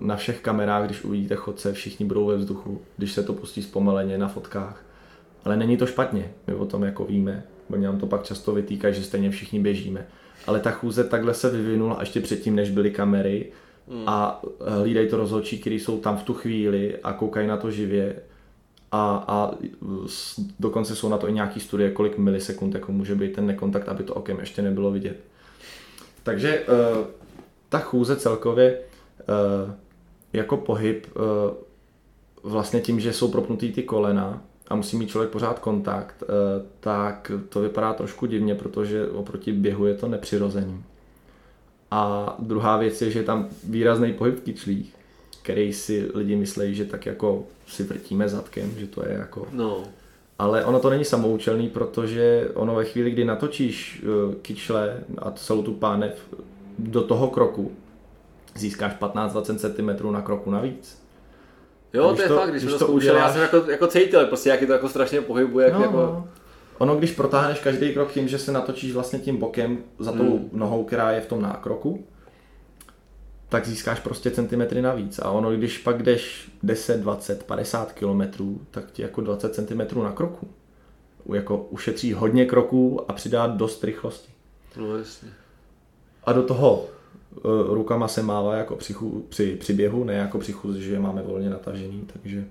[0.00, 4.18] na všech kamerách, když uvidíte chodce, všichni budou ve vzduchu, když se to pustí zpomaleně
[4.18, 4.84] na fotkách.
[5.44, 8.94] Ale není to špatně, my o tom jako víme, oni nám to pak často vytýkají,
[8.94, 10.06] že stejně všichni běžíme.
[10.46, 13.52] Ale ta chůze takhle se vyvinula ještě předtím, než byly kamery
[13.88, 14.02] hmm.
[14.06, 17.70] a eh, hlídají to rozhodčí, kteří jsou tam v tu chvíli a koukají na to
[17.70, 18.16] živě.
[18.96, 19.50] A, a
[20.60, 24.04] dokonce jsou na to i nějaký studie, kolik milisekund jako může být ten nekontakt, aby
[24.04, 25.20] to okem ještě nebylo vidět.
[26.22, 27.04] Takže eh,
[27.68, 29.72] ta chůze celkově uh,
[30.32, 31.22] jako pohyb uh,
[32.50, 36.28] vlastně tím, že jsou propnutý ty kolena a musí mít člověk pořád kontakt, uh,
[36.80, 40.84] tak to vypadá trošku divně, protože oproti běhu je to nepřirozený.
[41.90, 44.94] A druhá věc je, že je tam výrazný pohyb v kyčlích,
[45.44, 49.46] který si lidi myslí, že tak jako si vrtíme zadkem, že to je jako...
[49.52, 49.82] No.
[50.38, 54.04] Ale ono to není samoučelný, protože ono ve chvíli, kdy natočíš
[54.42, 56.26] kyčle a celou tu pánev
[56.78, 57.72] do toho kroku
[58.54, 61.02] získáš 15-20 cm na kroku navíc.
[61.92, 63.22] Jo, to je to, fakt, když, když to zkoušeli, uděláš...
[63.22, 65.66] já jsem jako, jako cítil, prostě jak je to jako strašně pohybuje.
[65.66, 65.96] Jak no, jako...
[65.96, 66.28] No.
[66.78, 70.50] Ono, když protáhneš každý krok tím, že se natočíš vlastně tím bokem za tou hmm.
[70.52, 72.04] nohou, která je v tom nákroku,
[73.54, 75.18] tak získáš prostě centimetry navíc.
[75.18, 80.12] A ono, když pak jdeš 10, 20, 50 kilometrů, tak ti jako 20 cm na
[80.12, 80.48] kroku.
[81.34, 84.32] Jako ušetří hodně kroků a přidá dost rychlosti.
[84.76, 85.28] No jasně.
[86.24, 87.38] A do toho e,
[87.74, 88.94] rukama se mává jako při,
[89.28, 92.44] při, při běhu, ne jako při chůzi, že máme volně natažený, takže e,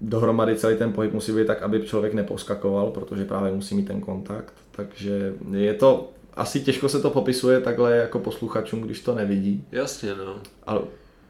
[0.00, 4.00] dohromady celý ten pohyb musí být tak, aby člověk neposkakoval, protože právě musí mít ten
[4.00, 9.64] kontakt, takže je to, asi těžko se to popisuje takhle jako posluchačům, když to nevidí.
[9.72, 10.36] Jasně, no.
[10.66, 10.80] Ale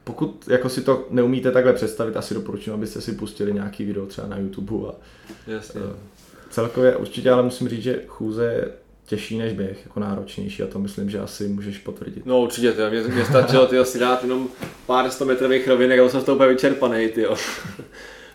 [0.04, 4.28] pokud jako si to neumíte takhle představit, asi doporučím, abyste si pustili nějaký video třeba
[4.28, 4.92] na YouTube a
[5.46, 5.80] Jasně.
[5.80, 5.94] E,
[6.50, 8.72] celkově určitě ale musím říct, že chůze
[9.06, 12.26] těžší než běh, jako náročnější a to myslím, že asi můžeš potvrdit.
[12.26, 12.90] No určitě, tyjo.
[12.90, 14.48] Mě, mě stačilo tyjo, si dát jenom
[14.86, 17.36] pár sto metrových rovinek a jsem z toho úplně vyčerpaný, tyjo.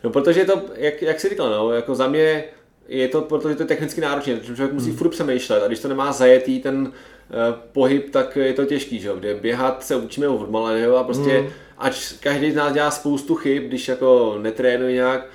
[0.04, 2.44] No protože je to, jak, jak jsi říkal, no, jako za mě
[2.88, 4.98] je to, protože to je technicky náročné, člověk musí hmm.
[4.98, 6.92] furt přemýšlet a když to nemá zajetý ten uh,
[7.72, 11.30] pohyb, tak je to těžký, že jo, kde běhat se učíme od malého a prostě
[11.30, 11.50] hmm.
[11.78, 15.28] ač každý z nás dělá spoustu chyb, když jako netrénuje nějak,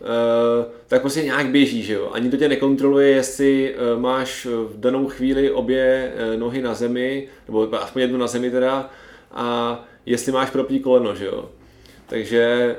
[0.00, 2.10] Uh, tak prostě nějak běží, že jo.
[2.12, 7.28] Ani to tě nekontroluje, jestli uh, máš v danou chvíli obě uh, nohy na zemi,
[7.48, 8.90] nebo aspoň jednu na zemi teda,
[9.32, 11.50] a jestli máš propí koleno, že jo.
[12.06, 12.76] Takže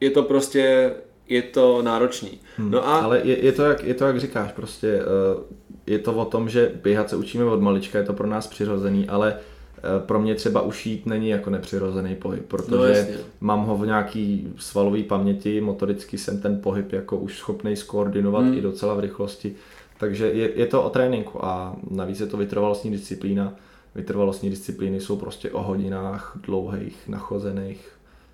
[0.00, 0.92] je to prostě
[1.28, 2.38] je to náročný.
[2.56, 2.70] Hmm.
[2.70, 2.98] No a...
[3.00, 5.42] Ale je, je, to jak, je to jak říkáš, prostě uh,
[5.86, 9.08] je to o tom, že běhat se učíme od malička, je to pro nás přirozený,
[9.08, 13.86] ale uh, pro mě třeba ušít není jako nepřirozený pohyb, protože no, mám ho v
[13.86, 18.54] nějaký svalové paměti, motoricky jsem ten pohyb jako už schopný skoordinovat hmm.
[18.54, 19.54] i docela v rychlosti,
[19.98, 23.52] takže je, je to o tréninku a navíc je to vytrvalostní disciplína.
[23.94, 27.88] Vytrvalostní disciplíny jsou prostě o hodinách dlouhých, nachozených,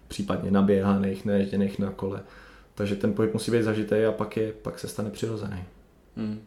[0.09, 2.21] případně naběhaných, neježděných na kole.
[2.75, 5.65] Takže ten pohyb musí být zažitý a pak, je, pak se stane přirozený.
[6.17, 6.43] Hmm.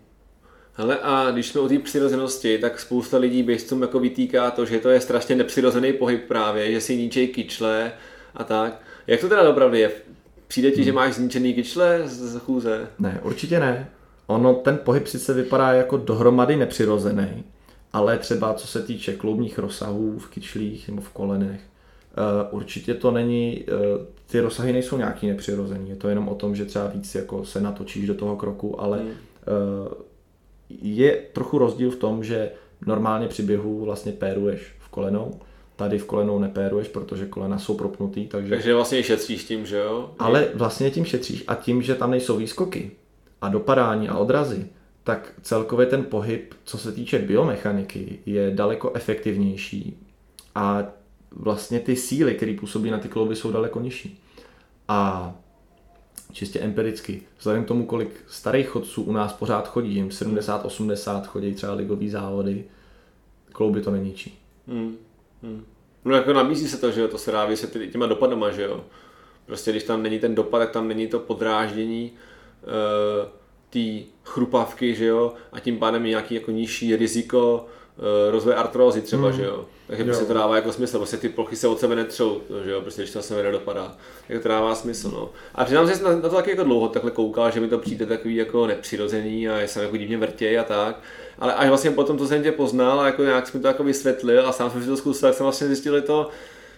[0.74, 4.80] Hele, a když jsme o té přirozenosti, tak spousta lidí běžcům jako vytýká to, že
[4.80, 7.92] to je strašně nepřirozený pohyb právě, že si ničej kyčle
[8.36, 8.82] a tak.
[9.08, 9.92] Jak to teda dopravdy je?
[10.48, 10.86] Přijde ti, hmm.
[10.86, 12.88] že máš zničený kyčle z chůze?
[13.00, 13.90] Ne, určitě ne.
[14.28, 17.44] Ono, ten pohyb sice vypadá jako dohromady nepřirozený,
[17.94, 21.62] ale třeba co se týče kloubních rozsahů v kyčlích nebo v kolenech,
[22.52, 23.72] určitě to není, eh,
[24.32, 27.62] ty rozsahy nejsou nějaký nepřirozený, je to jenom o tom, že třeba víc jako se
[27.62, 29.02] natočíš do toho kroku, ale.
[29.02, 30.06] Eh,
[30.70, 32.52] je trochu rozdíl v tom, že
[32.86, 35.40] normálně při běhu vlastně péruješ v kolenou,
[35.76, 38.50] tady v kolenou nepéruješ, protože kolena jsou propnutý, takže...
[38.50, 40.12] Takže vlastně šetříš tím, že jo?
[40.20, 42.92] Ale vlastně tím šetříš a tím, že tam nejsou výskoky
[43.42, 44.68] a dopadání a odrazy,
[45.04, 49.98] tak celkově ten pohyb, co se týče biomechaniky, je daleko efektivnější
[50.56, 50.84] a
[51.36, 54.22] vlastně ty síly, které působí na ty klouby, jsou daleko nižší.
[54.88, 55.34] A
[56.32, 61.54] čistě empiricky, vzhledem k tomu, kolik starých chodců u nás pořád chodí, jim 70-80 chodí
[61.54, 62.66] třeba ligový závody,
[63.52, 64.40] klouby to neníčí.
[64.68, 64.98] Hmm.
[65.44, 65.66] Hmm.
[66.06, 68.84] No jako nabízí se to, že jo, to se dá vysvětlit těma dopadama, že jo.
[69.46, 73.30] Prostě když tam není ten dopad, tak tam není to podráždění uh,
[73.70, 77.66] té chrupavky, že jo, a tím pádem je nějaký jako nižší riziko
[78.32, 79.38] rozvoje artrózy třeba, hmm.
[79.38, 79.66] že jo.
[79.88, 80.08] Takže jo.
[80.08, 83.02] prostě to dává jako smysl, prostě ty plochy se od sebe netřou, že jo, prostě
[83.02, 85.30] když to sebe nedopadá, tak to dává smysl, no.
[85.56, 88.06] A přiznám se, na, na to taky jako dlouho takhle koukal, že mi to přijde
[88.06, 91.00] takový jako nepřirozený a jsem jako divně vrtěj a tak.
[91.40, 94.48] Ale až vlastně potom to jsem tě poznal a jako nějak jsem to jako vysvětlil
[94.48, 96.30] a sám jsem si to zkusil, tak jsem vlastně zjistil to,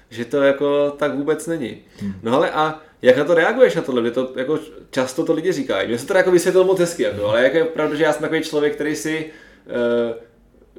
[0.10, 1.78] že to jako tak vůbec není.
[2.00, 2.14] Hmm.
[2.24, 4.12] No ale a jak na to reaguješ na tohle?
[4.12, 4.60] to jako
[4.92, 5.88] často to lidi říkají.
[5.88, 8.22] Mně se to jako vysvětlil moc hezky, jako, ale jak je pravda, že já jsem
[8.22, 9.26] takový člověk, který si
[9.66, 10.27] uh,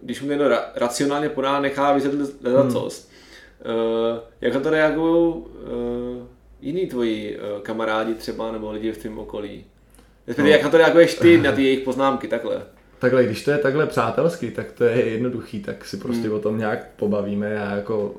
[0.03, 2.71] když mu někdo ra- racionálně podá, nechá vysvětlit hmm.
[2.71, 3.11] cost.
[3.65, 5.45] Uh, jak na to reagují uh,
[6.61, 9.65] jiní tvoji uh, kamarádi třeba nebo lidi v tvém okolí?
[10.39, 10.47] no.
[10.47, 12.63] jak na to reaguješ ty na ty jejich poznámky takhle?
[12.99, 16.37] Takhle, když to je takhle přátelský, tak to je jednoduchý, tak si prostě hmm.
[16.37, 17.51] o tom nějak pobavíme.
[17.51, 18.15] Já jako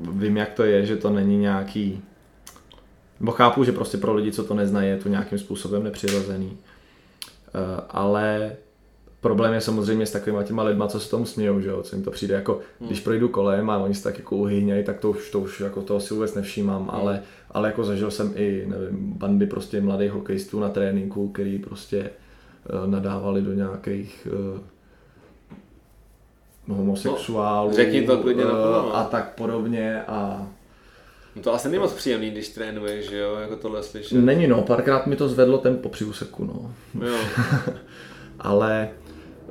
[0.00, 2.02] vím, jak to je, že to není nějaký...
[3.20, 6.46] Bo chápu, že prostě pro lidi, co to neznají, je to nějakým způsobem nepřirozený.
[6.46, 8.56] Uh, ale
[9.20, 12.04] problém je samozřejmě s takovými těma lidma, co se tomu smějou, že jo, co jim
[12.04, 12.88] to přijde jako, hmm.
[12.88, 15.82] když projdu kolem a oni se tak jako uhyňají, tak to už, to už jako
[15.82, 16.90] toho si vůbec nevšímám, hmm.
[16.90, 22.10] ale, ale jako zažil jsem i, nevím, bandy prostě mladých hokejistů na tréninku, který prostě
[22.82, 24.28] uh, nadávali do nějakých
[26.66, 28.50] uh, homosexuálů no, řekni to klidně uh,
[28.96, 30.46] a tak podobně a
[31.36, 34.14] No to asi není moc příjemný, když trénuješ, že jo, jako tohle slyšet.
[34.18, 36.74] Není no, párkrát mi to zvedlo tempo při úseku, no.
[37.06, 37.16] Jo.
[38.38, 38.88] ale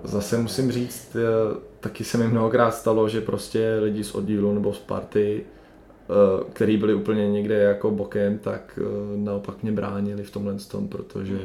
[0.04, 4.74] zase musím říct, eh, taky se mi mnohokrát stalo, že prostě lidi z oddílu nebo
[4.74, 10.32] z party, eh, který byli úplně někde jako bokem, tak eh, naopak mě bránili v
[10.32, 11.40] tomhle tom, protože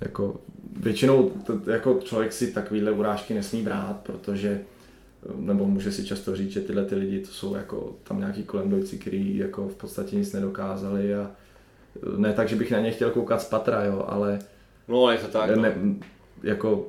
[0.00, 0.36] jako
[0.80, 1.30] většinou
[1.66, 4.60] jako člověk si takovýhle urážky nesmí brát, protože
[5.36, 8.70] nebo může si často říct, že tyhle ty lidi to jsou jako tam nějaký kolem
[8.70, 11.30] dojci, kteří jako v podstatě nic nedokázali a
[12.16, 14.38] ne tak, že bych na ně chtěl koukat z patra, jo, ale
[14.88, 15.94] no, je to tak, ne, no.
[16.42, 16.86] jako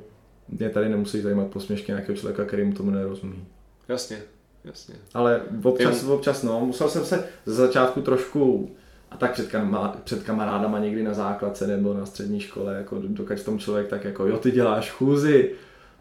[0.58, 3.44] mě tady nemusí zajímat posměšky nějakého člověka, který mu tomu nerozumí.
[3.88, 4.22] Jasně,
[4.64, 4.94] jasně.
[5.14, 6.06] Ale občas, Ty...
[6.06, 8.70] občas no, musel jsem se ze začátku trošku
[9.10, 13.42] a tak před, kam, před kamarádama někdy na základce nebo na střední škole, jako dokud
[13.42, 15.54] tom člověk tak jako, jo, ty děláš chůzi,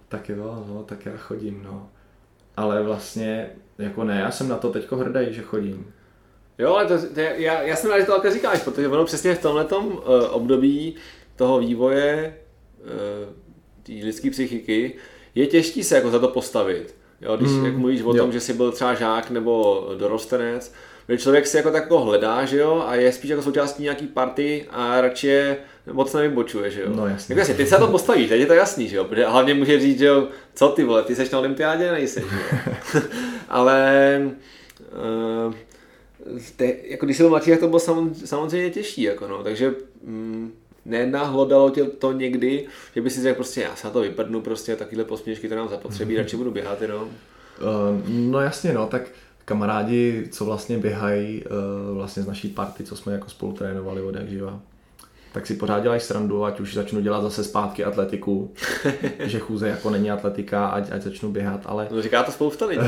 [0.08, 1.90] tak jo, no, tak já chodím, no.
[2.58, 5.94] Ale vlastně, jako ne, já jsem na to teďko hrdý, že chodím.
[6.58, 9.36] Jo, ale to, to, já, já jsem rád, že to takhle říkáš, protože ono přesně
[9.36, 9.96] v tomhle uh,
[10.30, 10.96] období
[11.36, 12.38] toho vývoje
[12.80, 13.34] uh,
[13.90, 14.96] té lidské psychiky,
[15.36, 16.96] je těžký se jako za to postavit.
[17.22, 18.24] Jo, když mm, jak mluvíš o jo.
[18.24, 20.74] tom, že jsi byl třeba žák nebo dorostenec,
[21.10, 24.08] Že člověk si jako tak jako hledá, že jo, a je spíš jako součástí nějaký
[24.08, 25.58] party a radši je
[25.92, 26.88] moc nevybočuje, že jo.
[26.96, 27.34] No jasně.
[27.34, 29.54] Jako jasně, ty se na to postavíš, teď je to jasný, že jo, protože hlavně
[29.54, 33.02] může říct, že jo, co ty vole, ty seš na olympiádě, nejsi, že jo.
[33.50, 34.22] Ale
[35.48, 35.54] uh,
[36.56, 37.80] te, jako když jsem byl mladší, tak to bylo
[38.26, 39.74] samozřejmě těžší, jako no, takže
[40.04, 40.52] mm,
[40.86, 44.76] nenahlodalo tě to někdy, že by si řekl prostě, já se na to vyprdnu prostě,
[44.76, 47.04] takovýhle posměšky to nám zapotřebí, radši budu běhat jenom.
[47.04, 47.10] Uh,
[48.08, 49.02] no jasně, no, tak
[49.46, 54.16] kamarádi, co vlastně běhají uh, vlastně z naší party, co jsme jako spolu trénovali od
[54.16, 54.60] jak živa,
[55.34, 58.52] tak si pořád dělají srandu, ať už začnu dělat zase zpátky atletiku,
[59.20, 61.88] že chůze jako není atletika, ať, ať začnu běhat, ale...
[61.92, 62.82] No říká to spousta lidí.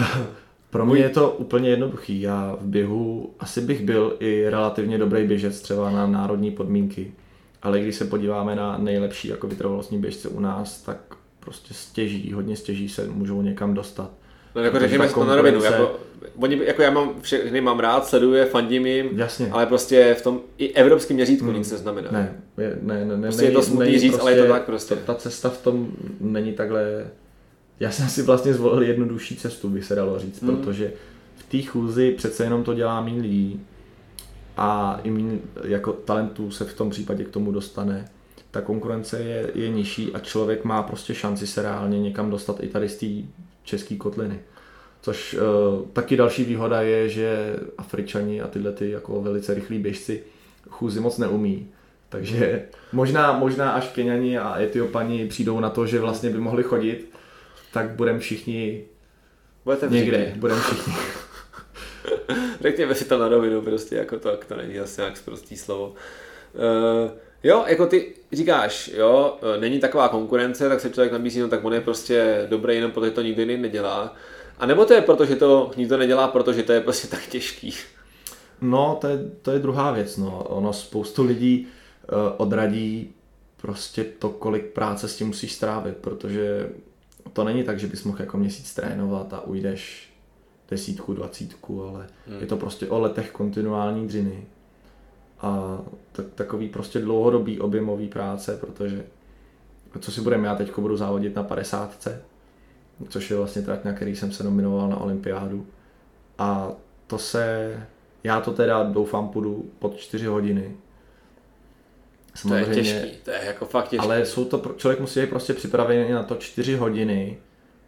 [0.69, 2.21] Pro mě je to úplně jednoduchý.
[2.21, 7.11] Já v běhu asi bych byl i relativně dobrý běžec třeba na národní podmínky.
[7.61, 10.97] Ale když se podíváme na nejlepší jako vytrvalostní běžce u nás, tak
[11.39, 14.11] prostě stěží, hodně stěží se můžou někam dostat.
[14.55, 15.99] No jako řekněme to na rovinu, jako,
[16.35, 19.49] oni, jako já mám všechny mám rád, sleduje, fandím jim, Jasně.
[19.51, 21.57] ale prostě v tom i evropském měřítku hmm.
[21.57, 22.09] nic neznamená.
[22.11, 24.59] Ne, ne, ne, ne prostě není, je to smutný říct, prostě, ale je to prostě
[24.59, 24.95] tak prostě.
[24.95, 27.07] Ta, ta cesta v tom není takhle,
[27.79, 30.57] já jsem si vlastně zvolil jednodušší cestu, by se dalo říct, hmm.
[30.57, 30.93] protože
[31.35, 33.65] v té chůzi přece jenom to dělá méně lidí
[34.61, 38.09] a i méně jako talentů se v tom případě k tomu dostane
[38.51, 42.67] ta konkurence je, je nižší a člověk má prostě šanci se reálně někam dostat i
[42.67, 43.05] tady z té
[43.63, 44.39] české kotliny.
[45.01, 50.23] Což uh, taky další výhoda je, že Afričani a tyhle ty jako velice rychlí běžci
[50.69, 51.67] chůzi moc neumí.
[52.09, 57.11] Takže možná, možná až Keňani a Etiopani přijdou na to, že vlastně by mohli chodit,
[57.73, 58.83] tak budeme všichni
[59.65, 60.93] Budete někde, budeme všichni.
[62.61, 65.93] Řekněme si to na rovinu, prostě jako to, to není zase nějak prostý slovo.
[66.53, 67.11] Uh,
[67.43, 71.65] jo, jako ty říkáš, jo, eh, není taková konkurence, tak se člověk nabízí, no tak
[71.65, 74.15] on je prostě dobrý jenom protože to nikdy nedělá.
[74.59, 77.73] A nebo to je proto, že to nikdo nedělá, protože to je prostě tak těžký?
[78.61, 80.43] No, to je, to je druhá věc, no.
[80.43, 83.13] Ono spoustu lidí uh, odradí
[83.61, 86.69] prostě to, kolik práce s tím musíš strávit, protože
[87.33, 90.10] to není tak, že bys mohl jako měsíc trénovat a ujdeš
[90.71, 92.39] desítku, dvacítku, ale hmm.
[92.39, 94.45] je to prostě o letech kontinuální dřiny.
[95.41, 95.79] A
[96.11, 99.03] tak, takový prostě dlouhodobý objemový práce, protože
[99.99, 102.07] co si budeme, já teď budu závodit na 50,
[103.09, 105.67] což je vlastně trať, na který jsem se nominoval na olympiádu.
[106.37, 106.71] A
[107.07, 107.75] to se,
[108.23, 110.75] já to teda doufám půjdu pod 4 hodiny.
[112.35, 114.05] Samozřejmě, to je těžký, to je jako fakt těžký.
[114.05, 117.37] Ale jsou to, člověk musí být prostě připravený na to 4 hodiny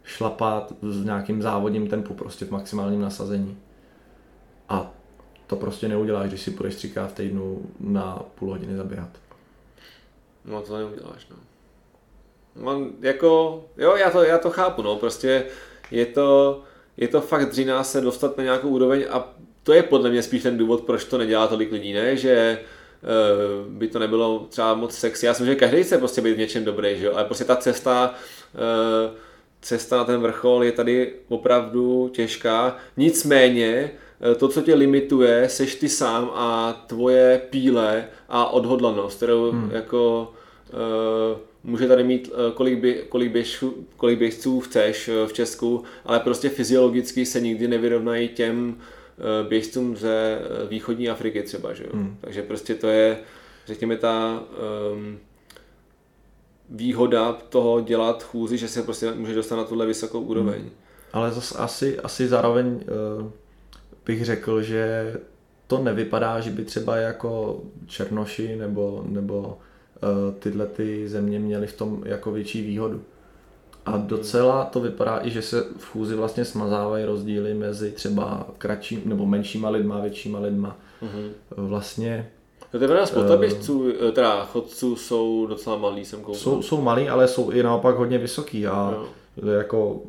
[0.04, 3.58] šlapat s nějakým závodním tempu, prostě v maximálním nasazení.
[4.68, 4.92] A
[5.46, 9.10] to prostě neuděláš, když si půjdeš třikrát v týdnu na půl hodiny zaběhat.
[10.44, 11.36] No to neuděláš, no.
[12.70, 15.46] On jako, jo, já to, já to chápu, no, prostě
[15.90, 16.62] je to,
[16.96, 20.42] je to fakt dřiná se dostat na nějakou úroveň a to je podle mě spíš
[20.42, 22.58] ten důvod, proč to nedělá tolik lidí, ne, že
[23.02, 25.26] uh, by to nebylo třeba moc sexy.
[25.26, 27.56] Já jsem, že každý chce prostě být v něčem dobrý, že jo, ale prostě ta
[27.56, 28.14] cesta,
[28.54, 29.16] uh,
[29.64, 32.76] cesta na ten vrchol je tady opravdu těžká.
[32.96, 33.90] Nicméně,
[34.32, 39.70] eh, to, co tě limituje, seš ty sám a tvoje píle a odhodlanost, kterou hmm.
[39.72, 40.32] jako
[40.72, 43.64] uh, může tady mít eh, kolik, by, kolik, běž,
[43.96, 48.78] kolik běžců chceš v Česku, ale prostě fyziologicky se nikdy nevyrovnají těm
[49.48, 51.90] běžcům ze východní Afriky třeba, že jo?
[51.92, 52.16] Hmm.
[52.20, 53.18] Takže prostě to je,
[53.66, 54.42] řekněme, ta
[54.92, 55.18] um,
[56.74, 60.60] výhoda toho dělat chůzi, že se prostě může dostat na tuhle vysokou úroveň.
[60.60, 60.70] Hmm.
[61.12, 63.30] Ale zase asi, asi zároveň uh,
[64.06, 65.14] bych řekl, že
[65.66, 69.58] to nevypadá, že by třeba jako Černoši nebo, nebo
[70.04, 73.02] Eh, tyhle ty země měly v tom jako větší výhodu.
[73.86, 79.02] A docela to vypadá i, že se v chůzi vlastně smazávají rozdíly mezi třeba kratším
[79.04, 80.76] nebo menšíma lidma, většíma lidma.
[81.02, 81.30] Mm-hmm.
[81.56, 82.30] Vlastně
[82.74, 86.40] No to je spousta běžců, eh, teda chodců jsou docela malí, jsem koukal.
[86.40, 88.94] Jsou, jsou malí, ale jsou i naopak hodně vysoký a
[89.42, 89.50] no.
[89.50, 90.00] jako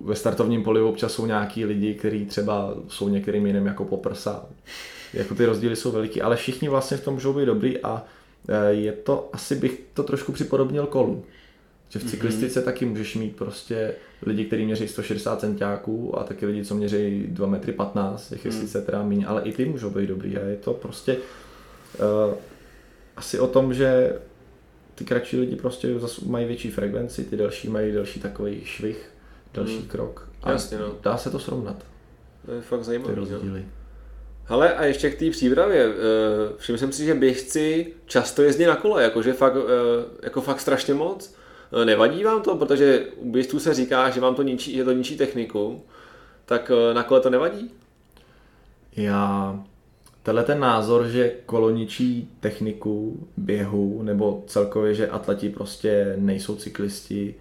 [0.00, 4.46] ve startovním poli občas jsou nějaký lidi, kteří třeba jsou některým jiným jako poprsa.
[5.14, 8.04] Jako ty rozdíly jsou veliký, ale všichni vlastně v tom můžou být dobrý a
[8.48, 11.24] Eh, je to, asi bych to trošku připodobnil kolu.
[11.88, 12.10] Že v mhm.
[12.10, 12.64] cyklistice mm-hmm.
[12.64, 17.46] taky můžeš mít prostě lidi, kteří měří 160 centiáků a taky lidi, co měří 2
[17.46, 18.60] metry 15, těch je mm.
[18.60, 21.16] sice teda míň, ale i ty můžou být dobrý a je to prostě
[23.16, 24.18] asi o tom, že
[24.94, 25.88] ty kratší lidi prostě
[26.26, 29.10] mají větší frekvenci, ty další mají další takový švih,
[29.54, 29.88] další mm.
[29.88, 30.28] krok.
[30.42, 30.94] A Jasně, no.
[31.02, 31.76] dá se to srovnat.
[32.46, 33.14] To je fakt zajímavé.
[33.14, 33.60] Ty rozdíly.
[33.60, 33.66] No.
[34.46, 35.86] Hele, a ještě k té přípravě.
[35.86, 40.60] Eh, všiml jsem si, že běžci často jezdí na kole, jakože fakt, eh, jako fakt
[40.60, 41.34] strašně moc.
[41.82, 44.92] Eh, nevadí vám to, protože u běžců se říká, že vám to ničí, že to
[44.92, 45.82] ničí techniku,
[46.46, 47.70] tak na kole to nevadí?
[48.96, 49.58] Já
[50.24, 57.34] tenhle ten názor, že kolo ničí techniku běhu, nebo celkově, že atleti prostě nejsou cyklisti,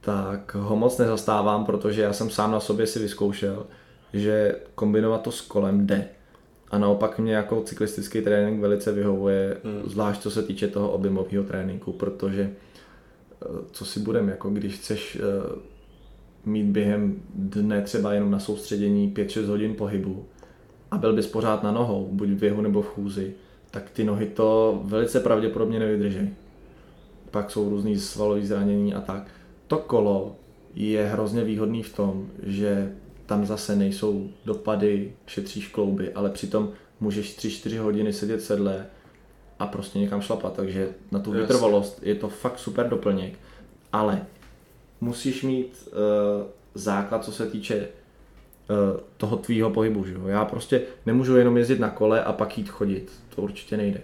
[0.00, 3.66] tak ho moc nezastávám, protože já jsem sám na sobě si vyzkoušel,
[4.12, 6.08] že kombinovat to s kolem jde.
[6.70, 9.90] A naopak mě jako cyklistický trénink velice vyhovuje, hmm.
[9.90, 15.16] zvlášť co se týče toho objemového tréninku, protože eh, co si budem, jako když chceš
[15.16, 15.58] eh,
[16.44, 20.26] mít během dne třeba jenom na soustředění 5-6 hodin pohybu
[20.94, 23.34] a byl bys pořád na nohou, buď v běhu nebo v chůzi,
[23.70, 26.34] tak ty nohy to velice pravděpodobně nevydrží.
[27.30, 29.26] Pak jsou různý svalové zranění a tak.
[29.66, 30.36] To kolo
[30.74, 32.92] je hrozně výhodný v tom, že
[33.26, 36.70] tam zase nejsou dopady, šetříš klouby, ale přitom
[37.00, 38.86] můžeš 3-4 hodiny sedět sedle
[39.58, 43.38] a prostě někam šlapat, takže na tu vytrvalost je to fakt super doplněk,
[43.92, 44.26] ale
[45.00, 47.88] musíš mít uh, základ, co se týče
[49.16, 50.26] toho tvýho pohybu, že jo?
[50.26, 54.00] Já prostě nemůžu jenom jezdit na kole a pak jít chodit, to určitě nejde.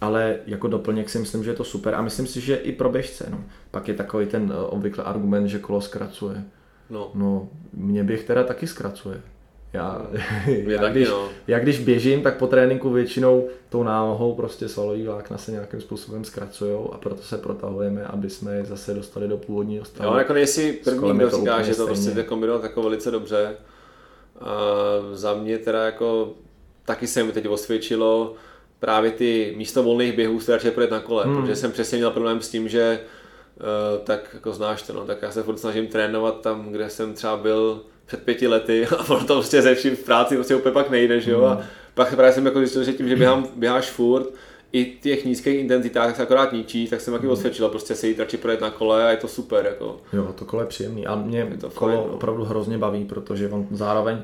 [0.00, 2.90] Ale jako doplněk si myslím, že je to super a myslím si, že i pro
[2.90, 3.44] běžce, no.
[3.70, 6.44] Pak je takový ten uh, obvykle argument, že kolo zkracuje.
[6.90, 7.10] No.
[7.14, 9.20] no, mě běh teda taky zkracuje.
[9.72, 10.06] Já,
[10.46, 11.28] já, taky, když, no.
[11.46, 16.24] já když běžím, tak po tréninku většinou tou nálohou prostě svalový vlákna se nějakým způsobem
[16.24, 20.10] zkracují a proto se protahujeme, aby jsme je zase dostali do původního stavu.
[20.10, 23.56] Jo, jako nejsi první, kdo říká, že to prostě kombinovat jako velice dobře.
[24.42, 24.54] A
[25.12, 26.34] za mě teda jako
[26.84, 28.34] taky se mi teď osvědčilo
[28.80, 31.36] právě ty místo volných běhů se radši na kole, hmm.
[31.36, 35.22] protože jsem přesně měl problém s tím, že uh, tak jako znáš to, no, tak
[35.22, 39.24] já se furt snažím trénovat tam, kde jsem třeba byl před pěti lety a ono
[39.24, 41.44] to prostě ze vším v práci prostě úplně pak nejde, že jo?
[41.44, 41.62] A
[41.94, 44.26] pak právě jsem jako zjistil, že tím, že běhám, běháš furt,
[44.72, 47.32] i těch nízkých intenzitách tak se akorát ničí, tak jsem taky mm.
[47.32, 49.66] osvědčila prostě se jít radši projet na kole a je to super.
[49.66, 49.96] Jako.
[50.12, 52.14] Jo, to kolo je příjemný a mě to kolo fajn, no.
[52.14, 54.18] opravdu hrozně baví, protože on zároveň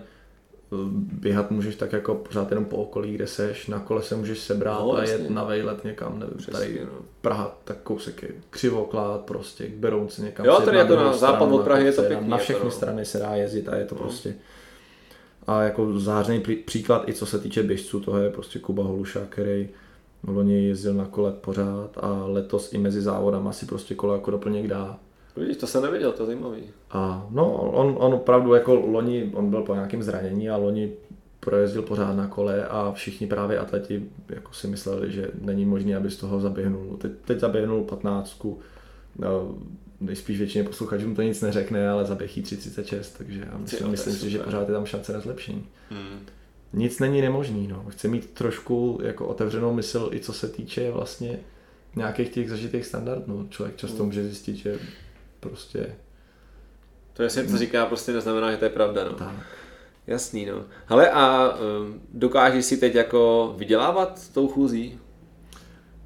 [0.93, 4.81] běhat můžeš tak jako pořád jenom po okolí, kde seš, na kole se můžeš sebrat
[4.81, 6.99] no, a jet na vejlet někam, nevím, Přesně, tady no.
[7.21, 10.47] Praha, tak kousek je křivoklát prostě, k Berounci někam.
[10.47, 12.29] Jo, tady jako na západ od Prahy je to pěkný.
[12.29, 12.71] Na všechny no.
[12.71, 14.01] strany se dá jezdit a je to no.
[14.01, 14.35] prostě
[15.49, 19.69] a jako zářený příklad i co se týče běžců, toho je prostě Kuba Holuša, který
[20.27, 24.67] loni jezdil na kole pořád a letos i mezi závodama si prostě kolo jako doplněk
[24.67, 24.99] dá
[25.39, 26.63] Vidíš, to jsem neviděl, to je zajímavý.
[26.91, 30.93] A no, on, on opravdu jako loni, on byl po nějakém zranění a loni
[31.41, 36.11] projezdil pořád na kole a všichni právě atleti jako si mysleli, že není možné, aby
[36.11, 36.97] z toho zaběhnul.
[36.97, 38.47] Teď, teď zaběhnul 15.
[39.19, 39.55] No,
[40.01, 44.39] nejspíš většině posluchačům to nic neřekne, ale zaběhí 336, takže já myslím, myslím si, že
[44.39, 45.67] pořád je tam šance na zlepšení.
[45.91, 46.21] Hmm.
[46.73, 47.85] Nic není nemožný, no.
[47.89, 51.39] Chce mít trošku jako otevřenou mysl i co se týče vlastně
[51.97, 53.47] nějakých těch zažitých standardů.
[53.51, 54.07] Člověk často hmm.
[54.07, 54.79] může zjistit, že
[55.41, 55.95] prostě...
[57.13, 59.13] To jestli to říká, prostě neznamená, že to je pravda, no.
[59.13, 59.35] Tak.
[60.07, 60.65] Jasný, no.
[60.87, 64.99] Hele, a um, dokážeš si teď jako vydělávat tou chůzí?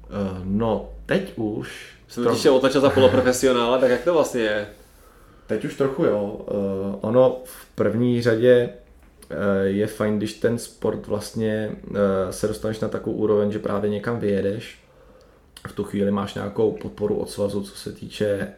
[0.09, 1.95] Uh, no, teď už.
[2.07, 2.35] Jsem trochu...
[2.35, 4.67] ještě otačil za poloprofesionála, tak jak to vlastně je?
[5.47, 6.23] Teď už trochu jo.
[6.23, 8.69] Uh, ono v první řadě
[9.63, 11.95] je fajn, když ten sport vlastně uh,
[12.29, 14.79] se dostaneš na takovou úroveň, že právě někam vyjedeš.
[15.67, 18.53] V tu chvíli máš nějakou podporu od svazu, co se týče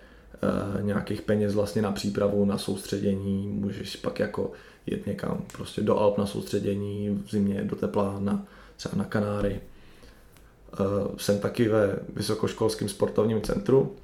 [0.46, 4.52] Eh, nějakých peněz vlastně na přípravu, na soustředění, můžeš pak jako
[4.86, 8.46] jet někam prostě do Alp na soustředění, v zimě do tepla, na,
[8.78, 9.60] třeba na Kanáry.
[11.18, 13.96] Jsem taky ve Vysokoškolském sportovním centru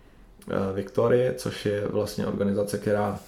[0.74, 3.20] Viktorie, což je vlastně organizace, která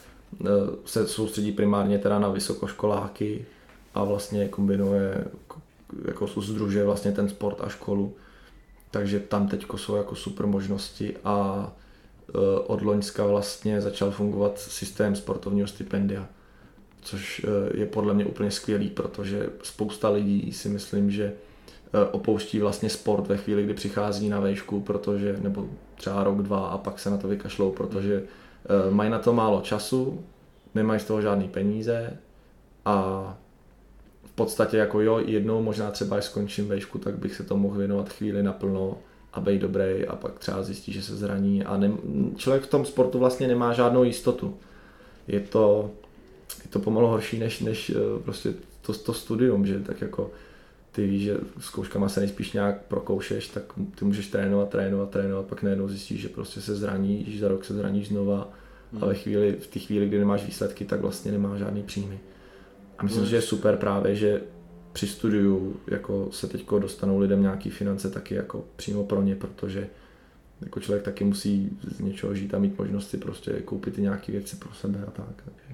[0.86, 3.45] se soustředí primárně teda na vysokoškoláky
[3.93, 5.25] a vlastně kombinuje,
[6.07, 8.13] jako združuje vlastně ten sport a školu.
[8.91, 11.71] Takže tam teď jsou jako super možnosti a
[12.29, 16.27] Eh, od Loňska vlastně začal fungovat systém sportovního stipendia,
[17.01, 21.23] což eh, je podle mě úplně skvělý, protože spousta lidí si myslím, že
[21.93, 26.67] eh, opouští vlastně sport ve chvíli, kdy přichází na vejšku, protože, nebo třeba rok, dva
[26.67, 28.23] a pak se na to vykašlou, protože
[28.89, 30.24] mají na to málo času,
[30.76, 32.18] nemají z toho žádný peníze
[32.86, 33.38] a
[34.26, 37.78] v podstatě jako jo, jednou možná třeba, až skončím vejšku, tak bych se to mohl
[37.78, 38.97] věnovat chvíli naplno
[39.34, 41.91] a být dobrý a pak třeba zjistí, že se zraní a ne,
[42.36, 44.57] člověk v tom sportu vlastně nemá žádnou jistotu.
[45.28, 45.91] Je to,
[46.64, 50.32] je to pomalu horší než, než eh, prostě to, to studium, že tak jako
[50.95, 53.63] ty víš, že zkouškama se nejspíš nějak prokoušeš, tak
[53.95, 57.73] ty můžeš trénovat, trénovat, trénovat, pak najednou zjistíš, že prostě se zraníš, za rok se
[57.73, 58.53] zraníš znova
[58.93, 59.03] hmm.
[59.03, 62.19] a ve chvíli, v té chvíli, kdy nemáš výsledky, tak vlastně nemáš žádný příjmy.
[62.97, 63.29] A myslím, hmm.
[63.29, 64.41] že je super právě, že
[64.93, 69.87] při studiu jako se teď dostanou lidem nějaký finance taky jako přímo pro ně, protože
[70.61, 74.55] jako člověk taky musí z něčeho žít a mít možnosti prostě koupit i nějaké věci
[74.55, 75.43] pro sebe a tak.
[75.45, 75.72] Takže.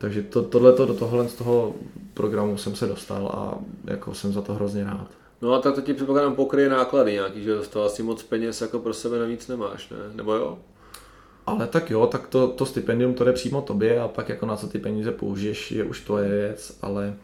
[0.00, 1.74] Takže to, tohleto, do tohohle z toho
[2.14, 5.06] programu jsem se dostal a jako jsem za to hrozně rád.
[5.42, 8.78] No a tak to ti předpokládám pokryje náklady nějaký, že to asi moc peněz jako
[8.78, 9.96] pro sebe navíc nemáš, ne?
[10.14, 10.58] Nebo jo?
[11.46, 14.56] Ale tak jo, tak to, to stipendium to jde přímo tobě a pak jako na
[14.56, 17.14] co ty peníze použiješ je už tvoje věc, ale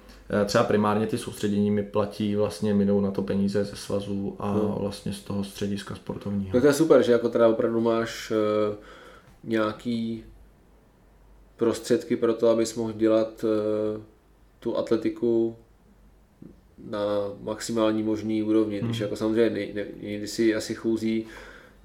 [0.42, 4.52] eh, třeba primárně ty soustředění mi platí vlastně minou na to peníze ze svazu a
[4.52, 4.76] no.
[4.80, 6.52] vlastně z toho střediska sportovního.
[6.52, 8.74] Tak to je super, že jako teda opravdu máš uh,
[9.44, 10.24] nějaký
[11.56, 14.02] prostředky pro to, abys mohl dělat uh,
[14.60, 15.56] tu atletiku
[16.90, 17.00] na
[17.42, 18.88] maximální možný úrovni, hmm.
[18.88, 21.26] když jako samozřejmě někdy si asi chůzí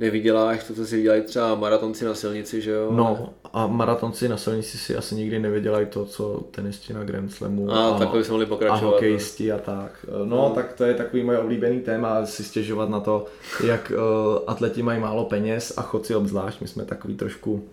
[0.02, 2.92] nevyděláš to, co si dělají třeba maratonci na silnici, že jo?
[2.92, 7.72] No a maratonci na silnici si asi nikdy nevydělají to, co tenisti na Grand Slamu
[7.72, 8.80] a, a takový jsme mohli pokračovat.
[8.80, 8.92] A no.
[8.92, 9.56] hokejisti no.
[9.56, 10.06] a tak.
[10.20, 13.26] No, no, tak to je takový můj oblíbený téma, si stěžovat na to,
[13.66, 16.62] jak uh, atleti mají málo peněz a chodci obzvlášť.
[16.62, 17.64] My jsme takový trošku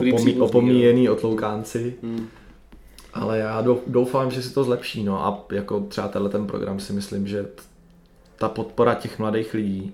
[0.00, 1.94] opomí, opomíjený otloukánci.
[2.02, 2.26] Hmm.
[3.14, 5.04] Ale já doufám, že se to zlepší.
[5.04, 7.46] No a jako třeba tenhle ten program si myslím, že
[8.38, 9.92] ta podpora těch mladých lidí,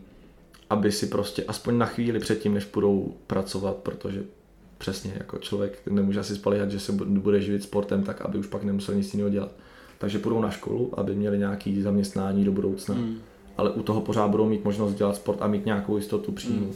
[0.70, 4.22] aby si prostě aspoň na chvíli předtím, než budou pracovat, protože
[4.78, 8.64] přesně jako člověk nemůže asi spalíhat, že se bude živit sportem, tak aby už pak
[8.64, 9.50] nemusel nic jiného dělat.
[9.98, 12.94] Takže půjdou na školu, aby měli nějaké zaměstnání do budoucna.
[12.94, 13.18] Hmm.
[13.56, 16.64] Ale u toho pořád budou mít možnost dělat sport a mít nějakou jistotu příjmu.
[16.64, 16.74] Hmm.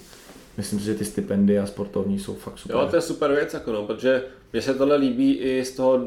[0.57, 2.77] Myslím si, že ty stipendia sportovní jsou fakt super.
[2.77, 6.01] Jo, to je super věc, jako no, protože mně se tohle líbí i z toho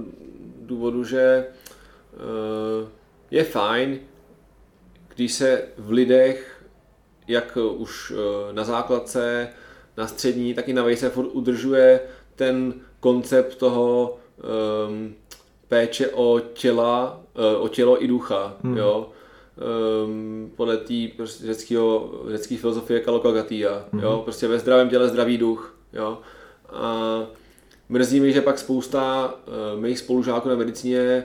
[0.61, 1.45] důvodu, že
[2.13, 2.87] uh,
[3.31, 3.99] je fajn,
[5.15, 6.57] když se v lidech
[7.27, 9.49] jak už eh, na základce,
[9.97, 11.99] na střední, tak i na vejce furt udržuje
[12.35, 14.17] ten koncept toho
[14.87, 15.15] um,
[15.67, 18.77] péče o těla, uh, o tělo i ducha, hmm.
[18.77, 19.09] jo
[20.05, 23.85] um, podle té prostě řeckého, řecké filozofie Kalokagatia.
[23.93, 24.03] Mm-hmm.
[24.03, 24.21] Jo?
[24.23, 25.75] Prostě ve zdravém těle zdravý duch.
[25.93, 26.17] Jo?
[26.69, 27.19] A
[27.89, 29.33] mrzí mi, že pak spousta
[29.73, 31.23] uh, mých spolužáků na medicíně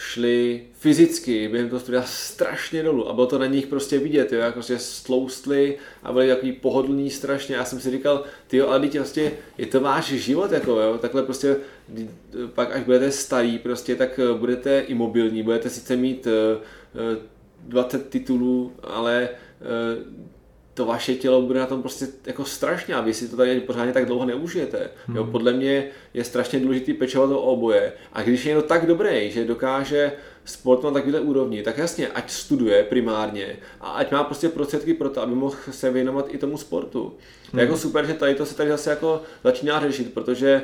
[0.00, 4.38] šli fyzicky během toho studia strašně dolů a bylo to na nich prostě vidět, jo,
[4.38, 7.56] jak prostě stloustli a byli takový pohodlní strašně.
[7.56, 10.98] Já jsem si říkal, ty jo, ale teď prostě je to váš život, jako jo,
[10.98, 11.56] takhle prostě
[11.98, 12.06] eh,
[12.54, 16.32] pak až budete starý, prostě tak eh, budete imobilní, budete sice mít uh,
[17.12, 17.18] uh,
[17.68, 19.28] 20 titulů, ale e,
[20.74, 23.92] to vaše tělo bude na tom prostě jako strašně a vy si to tady pořádně
[23.92, 24.90] tak dlouho neužijete.
[25.06, 25.16] Hmm.
[25.16, 25.84] Jo, podle mě
[26.14, 30.12] je strašně důležitý pečovat o oboje a když je někdo tak dobrý, že dokáže
[30.44, 35.10] sport na takovéhle úrovni, tak jasně, ať studuje primárně a ať má prostě prostředky pro
[35.10, 37.02] to, aby mohl se věnovat i tomu sportu.
[37.52, 37.58] Hmm.
[37.58, 37.82] Je jako hmm.
[37.82, 40.62] super, že tady to se tady zase jako začíná řešit, protože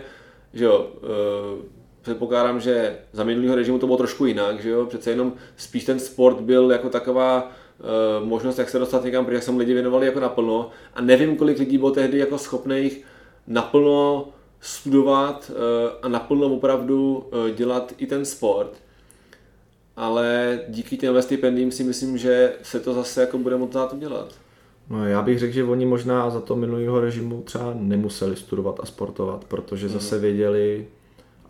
[0.52, 1.64] že jo, uh,
[2.06, 5.98] předpokládám, že za minulého režimu to bylo trošku jinak, že jo, přece jenom spíš ten
[5.98, 7.52] sport byl jako taková
[8.20, 11.36] uh, možnost, jak se dostat někam, protože se mu lidi věnovali jako naplno a nevím,
[11.36, 13.04] kolik lidí bylo tehdy jako schopných
[13.46, 14.28] naplno
[14.60, 15.56] studovat uh,
[16.02, 18.72] a naplno opravdu uh, dělat i ten sport.
[19.96, 24.34] Ale díky těm stipendiím si myslím, že se to zase jako bude moct udělat.
[24.90, 28.86] No, já bych řekl, že oni možná za to minulého režimu třeba nemuseli studovat a
[28.86, 30.86] sportovat, protože zase věděli,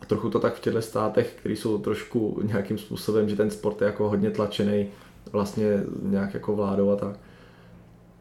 [0.01, 3.81] a trochu to tak v těchto státech, které jsou trošku nějakým způsobem, že ten sport
[3.81, 4.87] je jako hodně tlačený
[5.31, 7.19] vlastně nějak jako vládou a tak,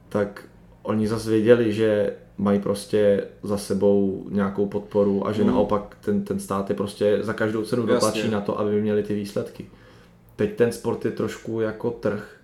[0.09, 0.45] tak
[0.83, 5.49] oni zase věděli, že mají prostě za sebou nějakou podporu a že mm.
[5.49, 9.15] naopak ten, ten stát je prostě za každou cenu dotlačí na to, aby měli ty
[9.15, 9.67] výsledky.
[10.37, 12.37] Teď ten sport je trošku jako trh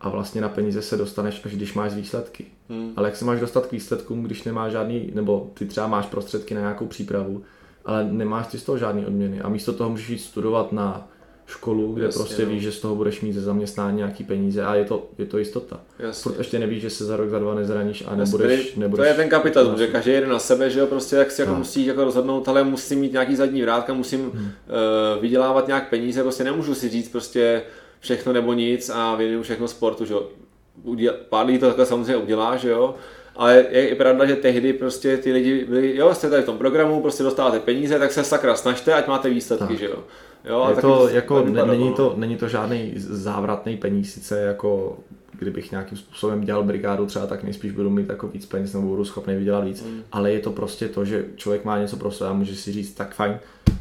[0.00, 2.44] a vlastně na peníze se dostaneš, až když máš výsledky.
[2.68, 2.92] Mm.
[2.96, 6.54] Ale jak se máš dostat k výsledkům, když nemáš žádný, nebo ty třeba máš prostředky
[6.54, 7.42] na nějakou přípravu,
[7.86, 11.08] ale nemáš ty z toho žádný odměny a místo toho můžeš jít studovat na
[11.46, 12.50] školu, kde Jasně, prostě no.
[12.50, 15.38] víš, že z toho budeš mít ze zaměstnání nějaký peníze a je to, je to
[15.38, 15.80] jistota.
[15.98, 16.22] Jasně.
[16.22, 19.14] Furt ještě nevíš, že se za rok, za dva nezraníš a nebudeš, nebudeš To je
[19.14, 21.58] ten kapitalismus, že každý jede na sebe, že jo, prostě jak si jako no.
[21.58, 24.44] musíš jako rozhodnout, ale musím mít nějaký zadní vrátka, musím hmm.
[24.44, 27.62] uh, vydělávat nějak peníze, prostě nemůžu si říct prostě
[28.00, 30.28] všechno nebo nic a věnuju všechno sportu, že jo.
[30.82, 32.94] Uděl, pár lidí to takhle samozřejmě udělá, že jo,
[33.36, 36.58] ale je i pravda, že tehdy prostě ty lidi byli, jo, jste tady v tom
[36.58, 39.78] programu, prostě dostáváte peníze, tak se sakra snažte, ať máte výsledky, tak.
[39.78, 39.98] že jo.
[40.44, 44.98] jo je to, jako, ne, není, to, není to žádný závratný peníz, sice jako
[45.38, 49.04] kdybych nějakým způsobem dělal brigádu třeba, tak nejspíš budu mít jako víc peněz nebo budu
[49.04, 50.02] schopný vydělat víc, mm.
[50.12, 52.94] ale je to prostě to, že člověk má něco pro sebe a může si říct,
[52.94, 53.38] tak fajn,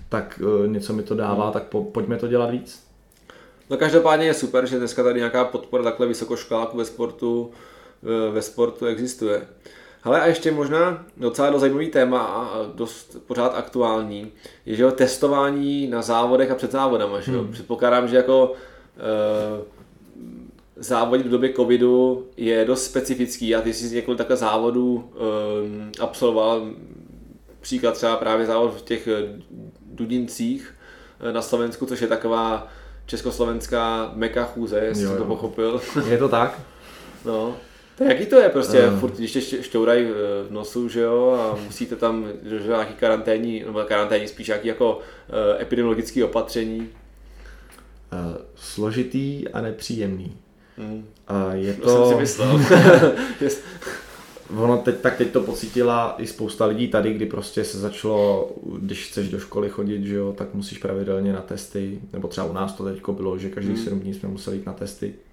[0.10, 1.52] tak uh, něco mi to dává, mm.
[1.52, 2.84] tak po, pojďme to dělat víc.
[3.70, 7.52] No každopádně je super, že dneska tady nějaká podpora takhle vysokoškoláků ve sportu
[8.32, 9.48] ve sportu existuje.
[10.04, 14.32] Ale a ještě možná docela do zajímavý téma a dost pořád aktuální,
[14.66, 17.20] je že jo, testování na závodech a před závodama.
[17.22, 17.42] Že jo?
[17.42, 17.52] Hmm.
[17.52, 18.54] Předpokládám, že jako
[18.98, 19.64] e,
[20.76, 26.68] závodit v době covidu je dost specifický a ty jsi několik takhle závodů e, absolvoval,
[27.66, 29.08] příklad třeba právě závod v těch
[29.96, 30.76] Dudincích
[31.20, 32.68] eh, na Slovensku, což je taková
[33.06, 35.18] československá meka chůze, jestli jo, jo.
[35.18, 35.82] to pochopil.
[36.10, 36.60] Je to tak?
[37.26, 37.56] no.
[37.98, 39.00] Tak jaký to je prostě, uh.
[39.00, 40.06] furt když tě šťourají
[40.48, 44.96] v nosu, že jo, a musíte tam že nějaký karanténní, nebo karanténní spíš nějaký jako
[44.98, 46.80] uh, epidemiologický opatření?
[46.80, 46.88] Uh,
[48.56, 50.38] složitý a nepříjemný.
[50.78, 51.06] Mm.
[51.30, 51.82] Uh, je to...
[51.82, 52.10] to...
[52.10, 52.62] jsem si myslel.
[54.58, 59.08] ono teď, tak teď to pocítila i spousta lidí tady, kdy prostě se začalo, když
[59.08, 62.74] chceš do školy chodit, že jo, tak musíš pravidelně na testy, nebo třeba u nás
[62.74, 63.84] to teď bylo, že každých hmm.
[63.84, 65.25] 7 dní jsme museli jít na testy, eh,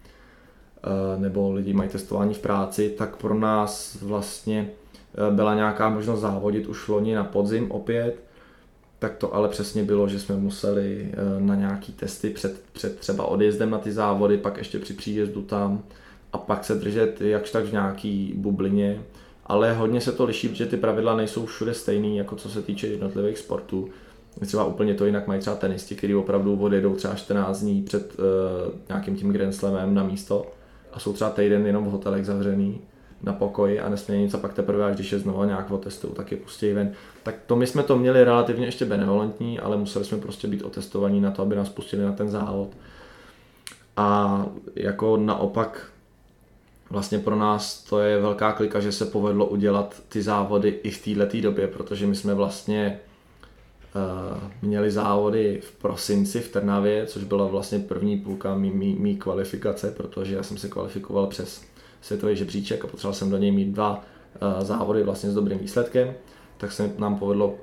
[1.18, 4.70] nebo lidi mají testování v práci, tak pro nás vlastně
[5.14, 8.22] eh, byla nějaká možnost závodit už loni na podzim opět,
[8.98, 13.24] tak to ale přesně bylo, že jsme museli eh, na nějaký testy před, před třeba
[13.24, 15.82] odjezdem na ty závody, pak ještě při příjezdu tam,
[16.32, 19.02] a pak se držet jakž tak v nějaký bublině,
[19.46, 22.86] ale hodně se to liší, protože ty pravidla nejsou všude stejný, jako co se týče
[22.86, 23.88] jednotlivých sportů.
[24.46, 28.24] Třeba úplně to jinak mají třeba tenisti, kteří opravdu odjedou třeba 14 dní před uh,
[28.88, 30.46] nějakým tím Grand Slamem na místo
[30.92, 32.80] a jsou třeba týden jenom v hotelech zavřený
[33.22, 36.32] na pokoji a nesmějí nic a pak teprve, až když je znovu nějak otestují, tak
[36.32, 36.92] je pustí ven.
[37.22, 41.20] Tak to my jsme to měli relativně ještě benevolentní, ale museli jsme prostě být otestovaní
[41.20, 42.68] na to, aby nás pustili na ten závod.
[43.96, 45.86] A jako naopak
[46.90, 51.04] vlastně pro nás to je velká klika, že se povedlo udělat ty závody i v
[51.04, 53.00] této době, protože my jsme vlastně
[54.62, 59.90] měli závody v prosinci v Trnavě, což byla vlastně první půlka mý, mý, mý kvalifikace,
[59.90, 61.62] protože já jsem se kvalifikoval přes
[62.00, 64.04] světový žebříček a potřeboval jsem do něj mít dva
[64.56, 66.14] uh, závody vlastně s dobrým výsledkem,
[66.56, 67.54] tak se nám povedlo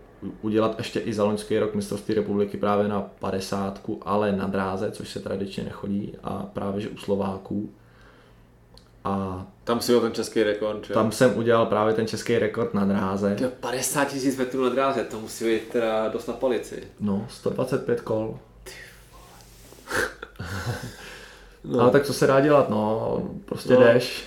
[0.42, 5.10] udělat ještě i za loňský rok mistrovství republiky právě na 50, ale na dráze, což
[5.10, 7.70] se tradičně nechodí a právě že u Slováků
[9.04, 10.94] a tam si ten český rekord, že?
[10.94, 13.36] Tam jsem udělal právě ten český rekord na dráze.
[13.36, 16.84] To 50 tisíc metrů na dráze, to musí být teda dost na palici.
[17.00, 18.40] No, 125 kol.
[21.64, 21.80] no.
[21.80, 23.80] Ale tak co se dá dělat, no, prostě no.
[23.80, 24.24] jdeš.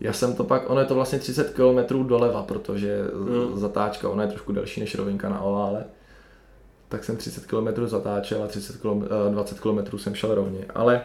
[0.00, 3.58] Já jsem to pak, ono je to vlastně 30 km doleva, protože mm.
[3.58, 5.84] zatáčka, ona je trošku delší než rovinka na ovále.
[6.88, 10.64] Tak jsem 30 km zatáčel a 30 km, 20 km jsem šel rovně.
[10.74, 11.02] Ale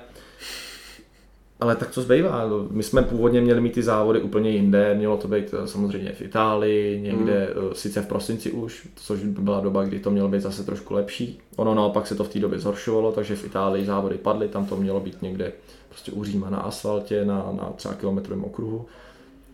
[1.60, 2.44] ale tak co zbývá?
[2.72, 6.22] My jsme původně měli mít ty závody úplně jinde, mělo to být eh, samozřejmě v
[6.22, 7.76] Itálii, někde mm.
[7.76, 11.40] sice v prosinci už, což byla doba, kdy to mělo být zase trošku lepší.
[11.56, 14.76] Ono naopak se to v té době zhoršovalo, takže v Itálii závody padly, tam to
[14.76, 15.52] mělo být někde
[15.90, 18.86] prostě u Říma na asfaltě, na, na třeba kilometrovém okruhu.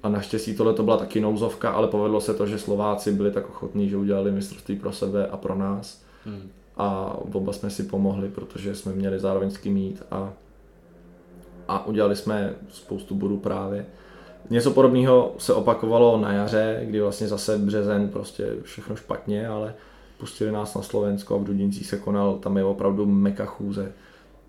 [0.03, 3.49] A naštěstí tohle to byla taky nouzovka, ale povedlo se to, že Slováci byli tak
[3.49, 6.01] ochotní, že udělali mistrovství pro sebe a pro nás.
[6.25, 6.49] Mm.
[6.77, 10.33] A oba jsme si pomohli, protože jsme měli zároveň s kým mít a
[11.67, 13.85] a udělali jsme spoustu bodů právě.
[14.49, 19.73] Něco podobného se opakovalo na jaře, kdy vlastně zase březen prostě všechno špatně, ale
[20.17, 23.91] pustili nás na Slovensko a v Dudincích se konal, tam je opravdu meka chůze.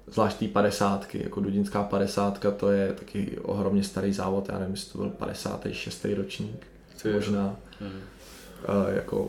[0.07, 4.93] Zvlášť té padesátky, jako Dudinská padesátka, to je taky ohromně starý závod, já nevím, jestli
[4.93, 6.07] to byl 56.
[6.17, 7.57] ročník, Co možná.
[7.81, 7.91] Mhm.
[7.91, 9.29] Uh, jako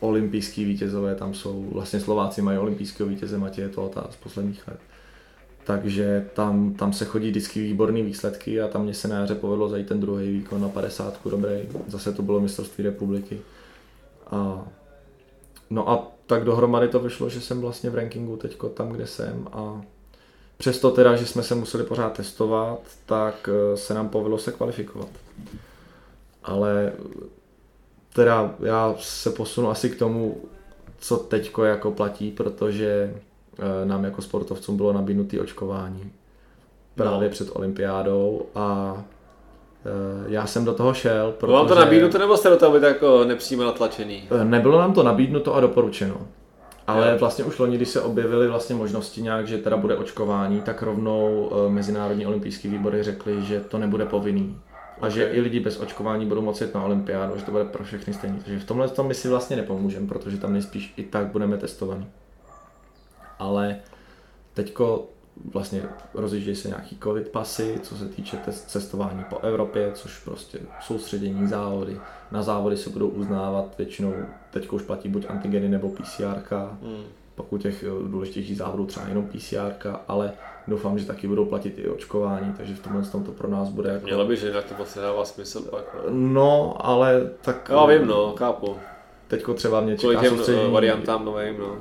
[0.00, 4.78] olympijský vítězové tam jsou, vlastně Slováci mají olympijského vítěze Matěje Tolta z posledních let
[5.64, 9.68] takže tam, tam se chodí vždycky výborné výsledky a tam mě se na jaře povedlo
[9.68, 11.68] zajít ten druhý výkon na 50 dobrý.
[11.88, 13.40] Zase to bylo mistrovství republiky.
[14.30, 14.68] A,
[15.70, 19.48] no a tak dohromady to vyšlo, že jsem vlastně v rankingu teďko tam, kde jsem
[19.52, 19.82] a
[20.56, 25.08] přesto teda, že jsme se museli pořád testovat, tak eh, se nám povedlo se kvalifikovat.
[26.44, 26.92] Ale
[28.14, 30.44] teda já se posunu asi k tomu,
[30.98, 33.14] co teďko jako platí, protože
[33.84, 36.12] nám jako sportovcům bylo nabídnuté očkování
[36.94, 37.32] právě no.
[37.32, 38.96] před olympiádou a
[39.86, 41.46] eh, já jsem do toho šel, protože...
[41.46, 44.28] Bylo vám to nabídnuto nebo jste do toho byli jako nepřímo natlačený?
[44.40, 46.16] Eh, nebylo nám to nabídnuto a doporučeno.
[46.86, 47.18] Ale jo.
[47.18, 51.50] vlastně už loni, když se objevily vlastně možnosti nějak, že teda bude očkování, tak rovnou
[51.68, 54.58] Mezinárodní olympijský výbory řekli, že to nebude povinný.
[54.96, 55.10] A okay.
[55.10, 58.14] že i lidi bez očkování budou moci jít na olympiádu, že to bude pro všechny
[58.14, 58.38] stejný.
[58.44, 62.06] Takže v tomhle tom my si vlastně nepomůžeme, protože tam nejspíš i tak budeme testovaní
[63.42, 63.76] ale
[64.54, 65.08] teďko
[65.52, 65.82] vlastně
[66.14, 72.00] rozjíždějí se nějaký covid pasy, co se týče cestování po Evropě, což prostě soustředění závody.
[72.30, 74.14] Na závody se budou uznávat většinou,
[74.50, 76.42] teď už platí buď antigeny nebo PCR,
[76.82, 77.04] hmm.
[77.34, 80.32] pokud těch eh, důležitějších závodů třeba jenom PCR, ale
[80.68, 83.90] doufám, že taky budou platit i očkování, takže v tomhle tom to pro nás bude
[83.90, 84.04] jako...
[84.04, 85.96] Mělo by, že jinak to vlastně dává smysl pak.
[86.08, 87.70] No, no ale tak...
[87.72, 88.76] Já vím, no, chápu.
[89.28, 90.68] Teďko třeba mě čeká Kolik soustředění...
[90.68, 91.76] Eh, variantám novým, no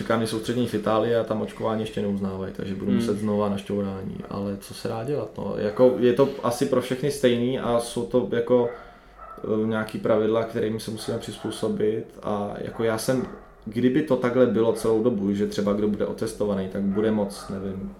[0.00, 3.00] čeká mě soustředění v Itálii a tam očkování ještě neuznávají, takže budu hmm.
[3.00, 5.54] muset znova na šťourání, ale co se dá dělat, no.
[5.56, 10.80] jako, je to asi pro všechny stejný a jsou to jako eh, nějaký pravidla, kterým
[10.80, 13.26] se musíme přizpůsobit a jako já jsem,
[13.64, 17.94] kdyby to takhle bylo celou dobu, že třeba kdo bude otestovaný, tak bude moc, nevím,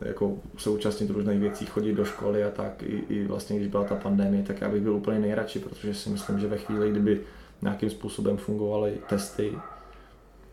[0.00, 3.84] jako se účastnit různých věcí, chodit do školy a tak, i, i vlastně když byla
[3.84, 7.20] ta pandemie, tak já bych byl úplně nejradši, protože si myslím, že ve chvíli, kdyby
[7.62, 9.52] nějakým způsobem fungovaly testy,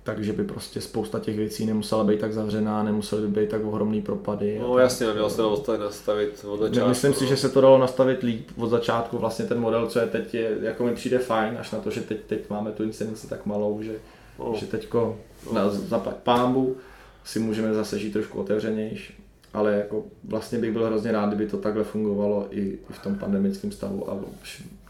[0.07, 4.01] takže by prostě spousta těch věcí nemusela být tak zavřená, nemusely by být tak ohromný
[4.01, 4.59] propady.
[4.59, 6.89] No jasně, mělo se to nastavit od začátku.
[6.89, 10.07] Myslím si, že se to dalo nastavit líp od začátku, vlastně ten model, co je
[10.07, 13.27] teď, je, jako mi přijde fajn, až na to, že teď, teď máme tu incidenci
[13.27, 13.95] tak malou, že,
[14.39, 14.53] no.
[14.55, 15.53] že teďko no.
[15.53, 16.77] na zaplať pámbu
[17.23, 21.57] si můžeme zase žít trošku otevřenější ale jako vlastně bych byl hrozně rád, kdyby to
[21.57, 24.17] takhle fungovalo i, i v tom pandemickém stavu a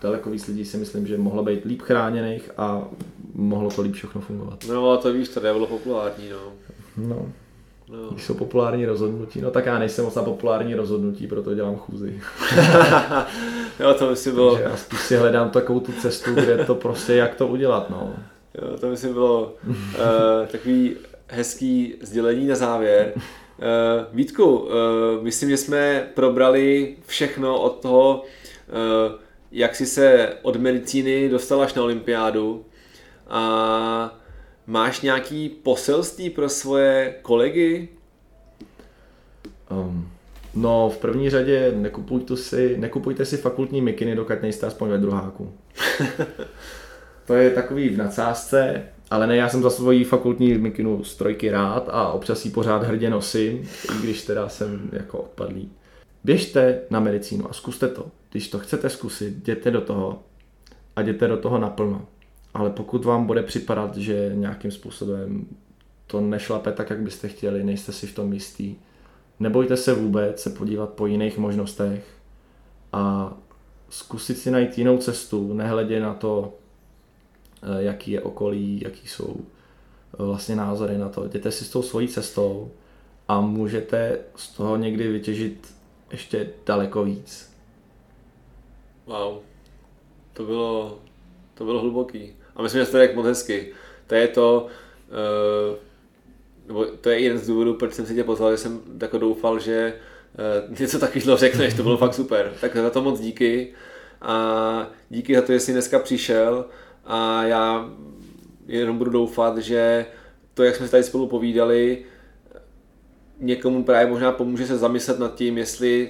[0.01, 2.87] daleko víc lidí si myslím, že mohlo být líp chráněných a
[3.33, 4.65] mohlo to líp všechno fungovat.
[4.67, 6.51] No a to víš, to bylo populární, no.
[6.97, 7.31] No.
[7.89, 8.09] No.
[8.09, 12.21] Když jsou populární rozhodnutí, no tak já nejsem moc na populární rozhodnutí, proto dělám chůzi.
[13.79, 14.51] jo, to myslím bylo...
[14.53, 18.13] Takže já spíš si hledám takovou tu cestu, kde to prostě, jak to udělat, no.
[18.61, 19.75] Jo, to myslím bylo uh,
[20.51, 20.95] takový
[21.27, 23.13] hezký sdělení na závěr.
[23.57, 24.69] Uh, Vítku, uh,
[25.21, 29.19] myslím, že jsme probrali všechno od toho, uh,
[29.51, 32.65] jak jsi se od medicíny dostal až na olympiádu
[33.27, 34.19] a
[34.67, 37.89] máš nějaký poselství pro svoje kolegy?
[39.71, 40.09] Um,
[40.55, 45.53] no, v první řadě nekupujte si, nekupujte si fakultní mikiny, dokud nejste aspoň ve druháku.
[47.27, 51.89] to je takový v nadsázce, ale ne, já jsem za svoji fakultní mikinu strojky rád
[51.91, 53.57] a občas ji pořád hrdě nosím,
[53.95, 55.71] i když teda jsem jako odpadlý.
[56.23, 58.05] Běžte na medicínu a zkuste to.
[58.31, 60.23] Když to chcete zkusit, jděte do toho
[60.95, 62.05] a jděte do toho naplno.
[62.53, 65.45] Ale pokud vám bude připadat, že nějakým způsobem
[66.07, 68.75] to nešlape tak, jak byste chtěli, nejste si v tom jistý,
[69.39, 72.05] nebojte se vůbec se podívat po jiných možnostech
[72.93, 73.33] a
[73.89, 76.53] zkusit si najít jinou cestu, nehledě na to,
[77.77, 81.25] jaký je okolí, jaký jsou eh, vlastně názory na to.
[81.25, 82.71] Jděte si s tou svojí cestou
[83.27, 85.73] a můžete z toho někdy vytěžit
[86.11, 87.53] ještě daleko víc.
[89.05, 89.37] Wow,
[90.33, 90.99] to bylo,
[91.53, 92.33] to bylo hluboký.
[92.55, 93.73] A myslím, že to je moc hezky.
[94.07, 94.67] To je to,
[95.09, 95.77] uh,
[96.67, 99.59] nebo to je jeden z důvodů, proč jsem si tě pozval, že jsem jako doufal,
[99.59, 99.93] že
[100.79, 102.53] něco takového řekneš, to bylo fakt super.
[102.61, 103.73] Tak za to moc díky
[104.21, 106.65] a díky za to, že jsi dneska přišel
[107.07, 107.89] a já
[108.67, 110.05] jenom budu doufat, že
[110.53, 112.05] to, jak jsme tady spolu povídali,
[113.39, 116.09] někomu právě možná pomůže se zamyslet nad tím, jestli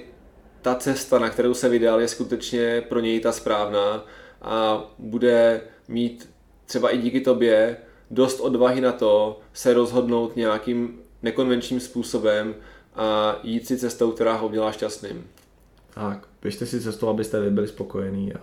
[0.62, 4.04] ta cesta, na kterou se vydal, je skutečně pro něj ta správná
[4.42, 6.30] a bude mít
[6.66, 7.76] třeba i díky tobě
[8.10, 12.54] dost odvahy na to se rozhodnout nějakým nekonvenčním způsobem
[12.94, 15.26] a jít si cestou, která ho udělá šťastným.
[15.94, 18.40] Tak, běžte si cestou, abyste vy byli spokojení a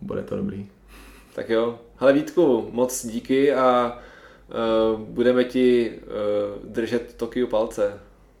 [0.00, 0.68] bude to dobrý.
[1.36, 1.78] Tak jo.
[1.96, 3.98] Hele Vítku, moc díky a
[4.48, 4.54] uh,
[5.00, 5.94] budeme ti uh,
[6.72, 7.92] držet Tokiu palce.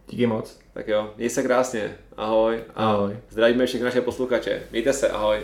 [0.08, 0.58] Díky moc.
[0.72, 1.96] Tak jo, měj se krásně.
[2.16, 2.64] Ahoj.
[2.74, 3.16] Ahoj.
[3.30, 4.62] Zdravíme všechny naše posluchače.
[4.70, 5.40] Mějte se, ahoj.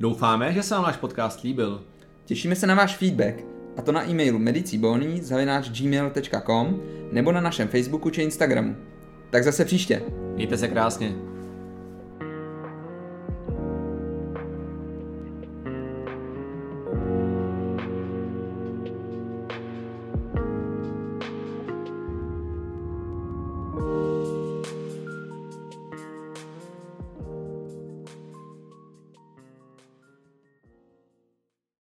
[0.00, 1.82] Doufáme, že se vám náš podcast líbil.
[2.24, 3.34] Těšíme se na váš feedback,
[3.76, 6.82] a to na e-mailu medicibony.gmail.com
[7.12, 8.76] nebo na našem Facebooku či Instagramu.
[9.30, 10.02] Tak zase příště.
[10.34, 11.31] Mějte se krásně.